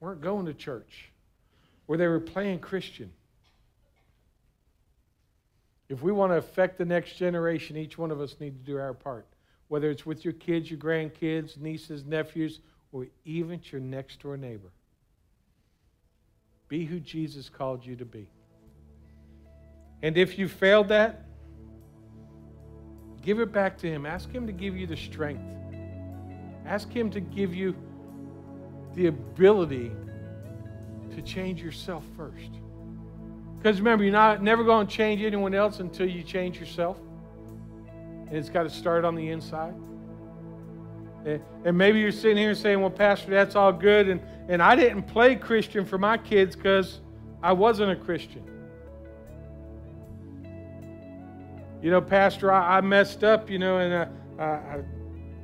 weren't 0.00 0.20
going 0.20 0.46
to 0.46 0.54
church, 0.54 1.10
where 1.86 1.96
they 1.96 2.06
were 2.06 2.20
playing 2.20 2.58
Christian. 2.58 3.10
If 5.88 6.02
we 6.02 6.12
want 6.12 6.32
to 6.32 6.36
affect 6.36 6.76
the 6.76 6.84
next 6.84 7.14
generation, 7.14 7.76
each 7.76 7.96
one 7.96 8.10
of 8.10 8.20
us 8.20 8.36
need 8.40 8.58
to 8.58 8.72
do 8.72 8.78
our 8.78 8.92
part. 8.92 9.26
Whether 9.68 9.90
it's 9.90 10.04
with 10.04 10.24
your 10.24 10.34
kids, 10.34 10.70
your 10.70 10.78
grandkids, 10.78 11.58
nieces, 11.58 12.04
nephews, 12.04 12.60
or 12.92 13.06
even 13.24 13.60
your 13.70 13.80
next 13.80 14.20
door 14.20 14.36
neighbor. 14.36 14.70
Be 16.68 16.84
who 16.84 17.00
Jesus 17.00 17.48
called 17.48 17.84
you 17.84 17.96
to 17.96 18.04
be. 18.04 18.28
And 20.02 20.16
if 20.16 20.38
you 20.38 20.48
failed 20.48 20.88
that, 20.88 21.24
give 23.22 23.40
it 23.40 23.52
back 23.52 23.78
to 23.78 23.88
Him. 23.88 24.06
Ask 24.06 24.30
Him 24.30 24.46
to 24.46 24.52
give 24.52 24.76
you 24.76 24.86
the 24.86 24.96
strength. 24.96 25.42
Ask 26.66 26.90
Him 26.90 27.10
to 27.10 27.20
give 27.20 27.54
you 27.54 27.74
the 28.94 29.06
ability 29.06 29.92
to 31.14 31.22
change 31.22 31.62
yourself 31.62 32.04
first. 32.16 32.50
Because 33.58 33.78
remember, 33.78 34.04
you're 34.04 34.12
not 34.12 34.42
never 34.42 34.62
going 34.62 34.86
to 34.86 34.92
change 34.92 35.22
anyone 35.22 35.54
else 35.54 35.80
until 35.80 36.08
you 36.08 36.22
change 36.22 36.60
yourself. 36.60 36.96
And 38.28 38.36
it's 38.36 38.48
got 38.48 38.62
to 38.64 38.70
start 38.70 39.04
on 39.04 39.14
the 39.14 39.30
inside. 39.30 39.74
And 41.64 41.76
maybe 41.76 41.98
you're 41.98 42.12
sitting 42.12 42.36
here 42.36 42.54
saying, 42.54 42.80
well, 42.80 42.90
Pastor, 42.90 43.30
that's 43.30 43.56
all 43.56 43.72
good. 43.72 44.08
And, 44.08 44.20
and 44.48 44.62
I 44.62 44.76
didn't 44.76 45.02
play 45.02 45.34
Christian 45.34 45.84
for 45.84 45.98
my 45.98 46.16
kids 46.16 46.54
because 46.54 47.00
I 47.42 47.52
wasn't 47.52 47.90
a 47.90 47.96
Christian. 47.96 48.44
You 51.80 51.90
know, 51.90 52.00
Pastor, 52.00 52.50
I, 52.50 52.78
I 52.78 52.80
messed 52.80 53.22
up, 53.22 53.48
you 53.48 53.58
know, 53.58 53.78
and 53.78 53.94
uh, 53.94 54.06
I, 54.38 54.44
I, 54.44 54.82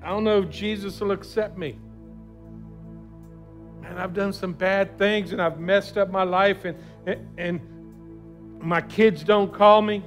I 0.02 0.08
don't 0.08 0.24
know 0.24 0.42
if 0.42 0.50
Jesus 0.50 1.00
will 1.00 1.12
accept 1.12 1.56
me. 1.56 1.78
And 3.84 3.98
I've 3.98 4.14
done 4.14 4.32
some 4.32 4.52
bad 4.52 4.98
things 4.98 5.32
and 5.32 5.40
I've 5.40 5.60
messed 5.60 5.96
up 5.96 6.10
my 6.10 6.22
life 6.22 6.64
and, 6.64 6.76
and, 7.06 7.28
and 7.38 7.60
my 8.60 8.80
kids 8.80 9.22
don't 9.22 9.52
call 9.52 9.82
me. 9.82 10.02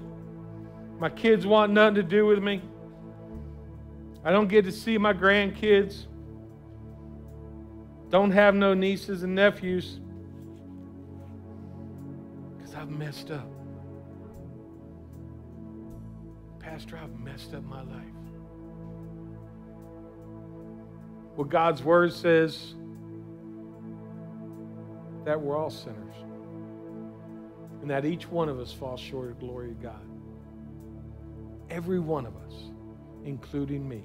My 0.99 1.09
kids 1.09 1.45
want 1.45 1.71
nothing 1.71 1.95
to 1.95 2.03
do 2.03 2.25
with 2.25 2.41
me. 2.41 2.61
I 4.23 4.31
don't 4.31 4.47
get 4.47 4.65
to 4.65 4.71
see 4.71 4.97
my 4.97 5.13
grandkids. 5.13 6.07
Don't 8.09 8.31
have 8.31 8.55
no 8.55 8.73
nieces 8.73 9.23
and 9.23 9.35
nephews 9.35 9.99
because 12.57 12.73
I've 12.73 12.89
messed 12.89 13.31
up. 13.31 13.56
Pastor, 16.77 16.99
I've 17.03 17.19
messed 17.21 17.55
up 17.55 17.63
my 17.63 17.81
life. 17.81 18.05
Well, 21.35 21.47
God's 21.47 21.81
word 21.81 22.13
says 22.13 22.75
that 25.25 25.41
we're 25.41 25.57
all 25.57 25.71
sinners 25.71 26.13
and 27.81 27.89
that 27.89 28.05
each 28.05 28.29
one 28.29 28.47
of 28.47 28.59
us 28.59 28.71
falls 28.71 28.99
short 28.99 29.31
of 29.31 29.39
glory 29.39 29.71
of 29.71 29.81
God. 29.81 30.05
Every 31.71 31.99
one 31.99 32.27
of 32.27 32.37
us, 32.37 32.53
including 33.25 33.89
me. 33.89 34.03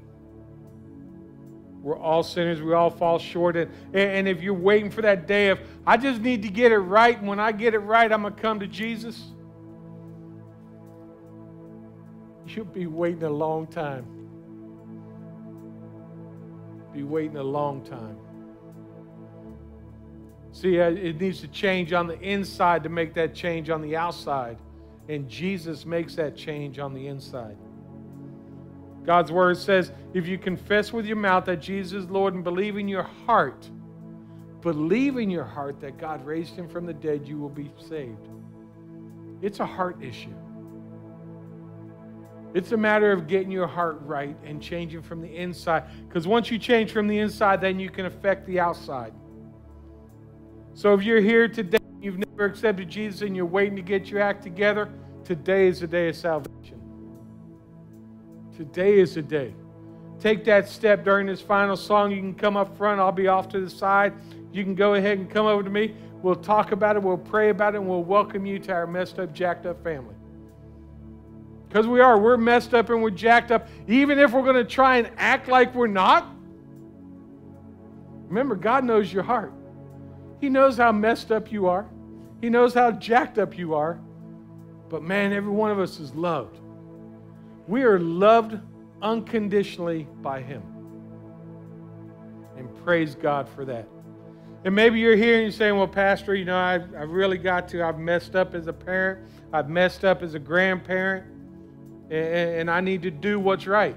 We're 1.83 1.99
all 1.99 2.23
sinners. 2.23 2.63
We 2.63 2.73
all 2.73 2.89
fall 2.89 3.19
short. 3.19 3.55
And, 3.55 3.71
and 3.93 4.27
if 4.27 4.41
you're 4.41 4.55
waiting 4.55 4.91
for 4.91 5.03
that 5.03 5.27
day 5.27 5.49
of, 5.51 5.61
I 5.87 5.99
just 5.99 6.23
need 6.23 6.41
to 6.41 6.49
get 6.49 6.73
it 6.73 6.79
right, 6.79 7.19
and 7.19 7.29
when 7.29 7.39
I 7.39 7.53
get 7.53 7.75
it 7.75 7.81
right, 7.81 8.11
I'm 8.11 8.23
going 8.23 8.35
to 8.35 8.41
come 8.41 8.61
to 8.61 8.67
Jesus, 8.67 9.23
you'll 12.55 12.65
be 12.65 12.87
waiting 12.87 13.23
a 13.23 13.31
long 13.31 13.67
time. 13.67 14.07
Be 16.93 17.03
waiting 17.03 17.37
a 17.37 17.43
long 17.43 17.83
time. 17.85 18.19
See, 20.53 20.81
uh, 20.81 20.91
it 20.91 21.21
needs 21.21 21.41
to 21.41 21.49
change 21.49 21.93
on 21.93 22.07
the 22.07 22.21
inside 22.21 22.83
to 22.83 22.89
make 22.89 23.15
that 23.15 23.35
change 23.35 23.71
on 23.71 23.81
the 23.81 23.97
outside. 23.97 24.59
And 25.09 25.29
Jesus 25.29 25.87
makes 25.87 26.15
that 26.17 26.37
change 26.37 26.79
on 26.79 26.93
the 26.95 27.07
inside. 27.07 27.57
God's 29.05 29.33
word 29.33 29.57
says 29.57 29.91
if 30.15 30.29
you 30.29 30.39
confess 30.39 30.93
with 30.93 31.07
your 31.07 31.17
mouth 31.17 31.47
that 31.47 31.61
Jesus 31.61 32.05
is 32.05 32.11
Lord 32.11 32.35
and 32.35 32.45
believe 32.45 32.77
in 32.77 32.87
your 32.87 33.03
heart 33.03 33.69
believe 34.63 35.19
in 35.19 35.29
your 35.29 35.45
heart 35.45 35.81
that 35.81 35.99
God 35.99 36.25
raised 36.25 36.55
him 36.55 36.69
from 36.69 36.87
the 36.87 36.95
dead, 36.95 37.27
you 37.27 37.37
will 37.37 37.51
be 37.51 37.71
saved. 37.89 38.29
It's 39.43 39.61
a 39.61 39.67
heart 39.67 40.03
issue. 40.03 40.35
It's 42.55 42.73
a 42.73 42.77
matter 42.77 43.13
of 43.13 43.27
getting 43.27 43.51
your 43.51 43.67
heart 43.67 43.99
right 44.03 44.37
and 44.45 44.61
changing 44.61 45.03
from 45.03 45.23
the 45.23 45.37
inside. 45.37 45.85
Because 46.07 46.27
once 46.27 46.51
you 46.51 46.59
change 46.59 46.93
from 46.93 47.07
the 47.07 47.19
inside, 47.19 47.61
then 47.61 47.81
you 47.81 47.89
can 47.89 48.07
affect 48.07 48.47
the 48.47 48.61
outside. 48.61 49.15
So 50.75 50.95
if 50.95 51.03
you're 51.03 51.21
here 51.21 51.49
today, 51.49 51.79
you've 52.01 52.19
never 52.19 52.45
accepted 52.45 52.91
Jesus, 52.91 53.23
and 53.23 53.35
you're 53.35 53.47
waiting 53.47 53.77
to 53.77 53.83
get 53.83 54.09
your 54.09 54.21
act 54.21 54.43
together, 54.43 54.91
today 55.25 55.69
is 55.69 55.81
the 55.81 55.87
day 55.87 56.09
of 56.09 56.17
salvation. 56.17 56.81
Today 58.57 58.99
is 58.99 59.15
the 59.15 59.23
day. 59.23 59.55
Take 60.21 60.45
that 60.45 60.69
step 60.69 61.05
during 61.05 61.27
this 61.27 61.41
final 61.41 61.77
song. 61.77 62.11
You 62.11 62.19
can 62.19 62.35
come 62.35 62.57
up 62.57 62.77
front, 62.77 63.01
I'll 63.01 63.13
be 63.13 63.29
off 63.29 63.49
to 63.51 63.61
the 63.61 63.71
side. 63.71 64.13
You 64.53 64.63
can 64.63 64.75
go 64.75 64.95
ahead 64.95 65.19
and 65.19 65.31
come 65.31 65.47
over 65.47 65.63
to 65.63 65.71
me. 65.71 65.95
We'll 66.23 66.37
talk 66.37 66.73
about 66.73 66.97
it, 66.97 67.03
we'll 67.03 67.17
pray 67.17 67.49
about 67.49 67.75
it, 67.75 67.79
and 67.79 67.89
we'll 67.89 68.05
welcome 68.05 68.47
you 68.47 68.59
to 68.61 68.73
our 68.73 68.87
messed 68.87 69.19
up, 69.19 69.33
jacked 69.33 69.67
up 69.67 69.83
family. 69.83 70.15
Because 71.73 71.87
we 71.87 72.01
are. 72.01 72.19
We're 72.19 72.37
messed 72.37 72.75
up 72.75 72.91
and 72.91 73.03
we're 73.03 73.09
jacked 73.09 73.51
up. 73.51 73.67
Even 73.89 74.19
if 74.19 74.33
we're 74.33 74.43
going 74.43 74.57
to 74.57 74.65
try 74.65 74.99
and 74.99 75.11
act 75.17 75.49
like 75.49 75.75
we're 75.75 75.87
not, 75.87 76.31
remember, 78.29 78.57
God 78.57 78.85
knows 78.85 79.11
your 79.11 79.23
heart. 79.23 79.55
He 80.39 80.51
knows 80.51 80.77
how 80.77 80.93
messed 80.93 81.33
up 81.33 81.51
you 81.51 81.69
are, 81.69 81.89
He 82.43 82.51
knows 82.51 82.75
how 82.75 82.91
jacked 82.91 83.39
up 83.39 83.57
you 83.57 83.73
are. 83.73 83.99
But 84.91 85.03
man, 85.03 85.33
every 85.33 85.51
one 85.51 85.71
of 85.71 85.79
us 85.79 85.99
is 85.99 86.15
loved. 86.15 86.61
We 87.67 87.85
are 87.85 87.99
loved 87.99 88.61
unconditionally 89.01 90.07
by 90.21 90.43
Him. 90.43 90.63
And 92.59 92.69
praise 92.85 93.15
God 93.15 93.49
for 93.49 93.65
that. 93.65 93.89
And 94.67 94.75
maybe 94.75 95.01
you're 95.01 95.17
here 95.17 95.37
and 95.37 95.45
you're 95.45 95.53
saying, 95.53 95.75
well, 95.75 95.89
Pastor, 95.89 96.35
you 96.35 96.45
know, 96.45 96.59
I've, 96.59 96.95
I've 96.95 97.11
really 97.11 97.39
got 97.39 97.67
to. 97.69 97.83
I've 97.83 97.99
messed 97.99 98.37
up 98.37 98.55
as 98.55 98.67
a 98.67 98.75
parent, 98.75 99.27
I've 99.55 99.71
messed 99.71 100.05
up 100.05 100.23
as 100.23 100.35
a 100.35 100.39
grandparent 100.39 101.32
and 102.13 102.71
I 102.71 102.81
need 102.81 103.03
to 103.03 103.11
do 103.11 103.41
what's 103.41 103.67
right. 103.67 103.97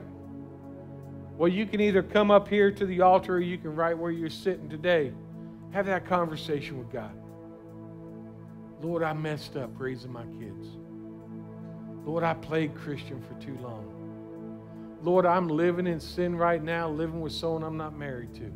Well, 1.38 1.50
you 1.50 1.66
can 1.66 1.82
either 1.82 2.02
come 2.02 2.32
up 2.32 2.48
here 2.48 2.72
to 2.72 2.86
the 2.86 3.02
altar 3.02 3.36
or 3.36 3.40
you 3.42 3.58
can 3.58 3.76
right 3.76 3.98
where 3.98 4.12
you're 4.12 4.30
sitting 4.30 4.70
today. 4.70 5.12
Have 5.72 5.86
that 5.88 6.06
conversation 6.06 6.80
with 6.80 6.90
God. 6.92 7.12
Lord, 8.82 9.04
I 9.04 9.12
messed 9.12 9.58
up 9.58 9.70
raising 9.78 10.14
my 10.14 10.24
kids. 10.40 10.68
Lord, 12.06 12.24
I 12.24 12.36
played 12.36 12.74
Christian 12.76 13.22
for 13.22 13.34
too 13.44 13.58
long. 13.62 13.92
Lord, 15.02 15.26
I'm 15.26 15.50
living 15.50 15.86
in 15.86 16.00
sin 16.00 16.36
right 16.36 16.64
now, 16.64 16.90
living 16.90 17.20
with 17.20 17.34
someone 17.34 17.64
I'm 17.64 17.78
not 17.78 17.98
married 17.98 18.34
to. 18.36 18.52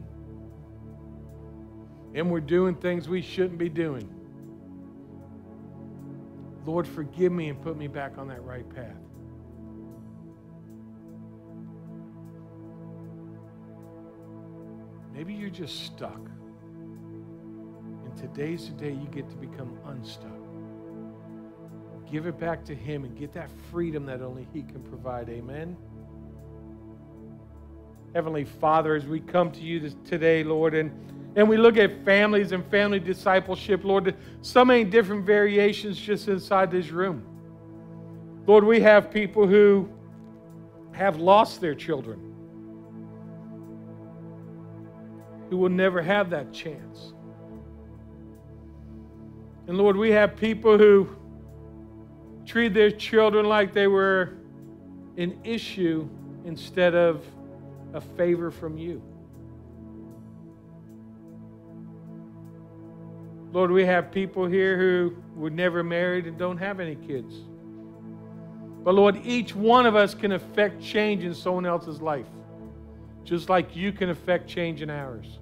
And 2.16 2.32
we're 2.32 2.40
doing 2.40 2.76
things 2.76 3.10
we 3.10 3.22
shouldn't 3.22 3.60
be 3.60 3.70
doing. 3.70 4.10
Lord, 6.66 6.88
forgive 6.88 7.32
me 7.32 7.50
and 7.50 7.62
put 7.62 7.76
me 7.78 7.88
back 7.88 8.18
on 8.18 8.30
that 8.30 8.44
right 8.44 8.68
path. 8.74 8.96
Maybe 15.20 15.34
you're 15.34 15.50
just 15.50 15.84
stuck. 15.84 16.30
And 18.06 18.16
today's 18.16 18.68
the 18.68 18.74
day 18.76 18.92
you 18.92 19.06
get 19.12 19.30
to 19.30 19.36
become 19.36 19.78
unstuck. 19.86 20.32
Give 22.10 22.26
it 22.26 22.40
back 22.40 22.64
to 22.64 22.74
Him 22.74 23.04
and 23.04 23.18
get 23.18 23.34
that 23.34 23.50
freedom 23.70 24.06
that 24.06 24.22
only 24.22 24.48
He 24.54 24.62
can 24.62 24.82
provide. 24.82 25.28
Amen. 25.28 25.76
Heavenly 28.16 28.46
Father, 28.46 28.96
as 28.96 29.08
we 29.08 29.20
come 29.20 29.52
to 29.52 29.60
you 29.60 29.82
this, 29.82 29.98
today, 30.08 30.42
Lord, 30.42 30.74
and, 30.74 30.90
and 31.36 31.50
we 31.50 31.58
look 31.58 31.76
at 31.76 32.06
families 32.06 32.54
and 32.54 32.66
family 32.72 33.02
discipleship, 33.02 33.84
Lord, 33.84 34.16
so 34.42 34.64
many 34.64 34.86
different 34.86 35.26
variations 35.26 36.00
just 36.00 36.30
inside 36.30 36.72
this 36.72 36.92
room. 36.92 37.26
Lord, 38.48 38.64
we 38.64 38.80
have 38.80 39.12
people 39.12 39.46
who 39.46 39.90
have 40.94 41.18
lost 41.18 41.60
their 41.60 41.76
children. 41.76 42.29
Who 45.50 45.58
will 45.58 45.70
never 45.70 46.02
have 46.02 46.30
that 46.30 46.54
chance. 46.54 47.14
And 49.68 49.78
Lord, 49.78 49.98
we 49.98 50.12
have 50.12 50.36
people 50.36 50.78
who 50.78 51.10
treat 52.46 52.74
their 52.74 52.92
children 52.92 53.46
like 53.46 53.74
they 53.74 53.88
were 53.88 54.34
an 55.18 55.40
issue 55.44 56.08
instead 56.46 56.96
of 56.96 57.24
a 57.94 58.02
favor 58.02 58.52
from 58.52 58.78
you. 58.78 59.02
Lord, 63.52 63.72
we 63.72 63.86
have 63.86 64.12
people 64.12 64.46
here 64.46 64.78
who 64.78 65.16
were 65.36 65.50
never 65.50 65.84
married 65.84 66.28
and 66.28 66.38
don't 66.38 66.58
have 66.58 66.80
any 66.80 66.96
kids. 66.96 67.34
But 68.84 68.94
Lord, 68.94 69.20
each 69.26 69.56
one 69.56 69.86
of 69.86 69.96
us 69.96 70.14
can 70.14 70.32
affect 70.32 70.82
change 70.82 71.24
in 71.24 71.34
someone 71.34 71.66
else's 71.66 72.02
life 72.02 72.28
just 73.30 73.48
like 73.48 73.76
you 73.76 73.92
can 73.92 74.10
affect 74.10 74.50
change 74.50 74.82
in 74.82 74.90
ours. 74.90 75.40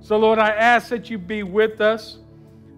So, 0.00 0.18
Lord, 0.18 0.38
I 0.38 0.50
ask 0.50 0.90
that 0.90 1.08
you 1.08 1.16
be 1.16 1.42
with 1.42 1.80
us, 1.80 2.18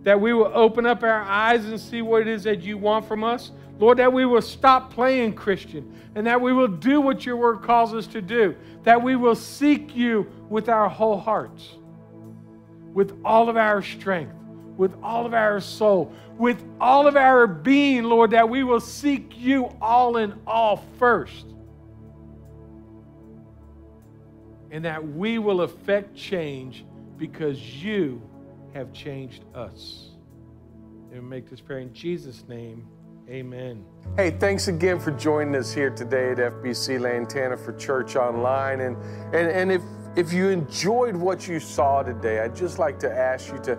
that 0.04 0.20
we 0.20 0.32
will 0.32 0.52
open 0.54 0.86
up 0.86 1.02
our 1.02 1.22
eyes 1.22 1.64
and 1.64 1.80
see 1.80 2.02
what 2.02 2.22
it 2.22 2.28
is 2.28 2.44
that 2.44 2.62
you 2.62 2.78
want 2.78 3.08
from 3.08 3.24
us. 3.24 3.50
Lord, 3.80 3.98
that 3.98 4.12
we 4.12 4.24
will 4.24 4.42
stop 4.42 4.92
playing 4.92 5.34
Christian 5.34 5.92
and 6.14 6.24
that 6.26 6.40
we 6.40 6.52
will 6.52 6.68
do 6.68 7.00
what 7.00 7.26
your 7.26 7.36
word 7.36 7.62
calls 7.62 7.92
us 7.92 8.06
to 8.06 8.22
do, 8.22 8.54
that 8.84 9.02
we 9.02 9.16
will 9.16 9.34
seek 9.34 9.94
you 9.96 10.30
with 10.48 10.68
our 10.68 10.88
whole 10.88 11.18
hearts, 11.18 11.70
with 12.94 13.20
all 13.24 13.48
of 13.48 13.56
our 13.56 13.82
strength, 13.82 14.32
with 14.76 14.94
all 15.02 15.26
of 15.26 15.34
our 15.34 15.60
soul, 15.60 16.12
with 16.38 16.62
all 16.80 17.08
of 17.08 17.16
our 17.16 17.48
being, 17.48 18.04
Lord, 18.04 18.30
that 18.30 18.48
we 18.48 18.62
will 18.62 18.80
seek 18.80 19.32
you 19.36 19.74
all 19.82 20.16
in 20.16 20.32
all 20.46 20.84
first. 20.98 21.46
And 24.70 24.84
that 24.84 25.06
we 25.06 25.38
will 25.38 25.62
affect 25.62 26.14
change 26.14 26.84
because 27.16 27.82
you 27.82 28.22
have 28.74 28.92
changed 28.92 29.44
us. 29.54 30.10
And 31.12 31.28
make 31.28 31.48
this 31.48 31.60
prayer 31.60 31.78
in 31.78 31.92
Jesus' 31.94 32.44
name. 32.48 32.86
Amen. 33.28 33.84
Hey, 34.16 34.30
thanks 34.30 34.68
again 34.68 35.00
for 35.00 35.10
joining 35.10 35.56
us 35.56 35.72
here 35.72 35.90
today 35.90 36.30
at 36.30 36.38
FBC 36.38 37.00
Lantana 37.00 37.56
for 37.56 37.72
Church 37.72 38.14
Online. 38.14 38.80
And, 38.82 38.96
and, 39.34 39.50
and 39.50 39.72
if, 39.72 39.82
if 40.14 40.32
you 40.32 40.48
enjoyed 40.48 41.16
what 41.16 41.48
you 41.48 41.58
saw 41.58 42.02
today, 42.02 42.40
I'd 42.40 42.54
just 42.54 42.78
like 42.78 43.00
to 43.00 43.10
ask 43.10 43.52
you 43.52 43.58
to 43.64 43.78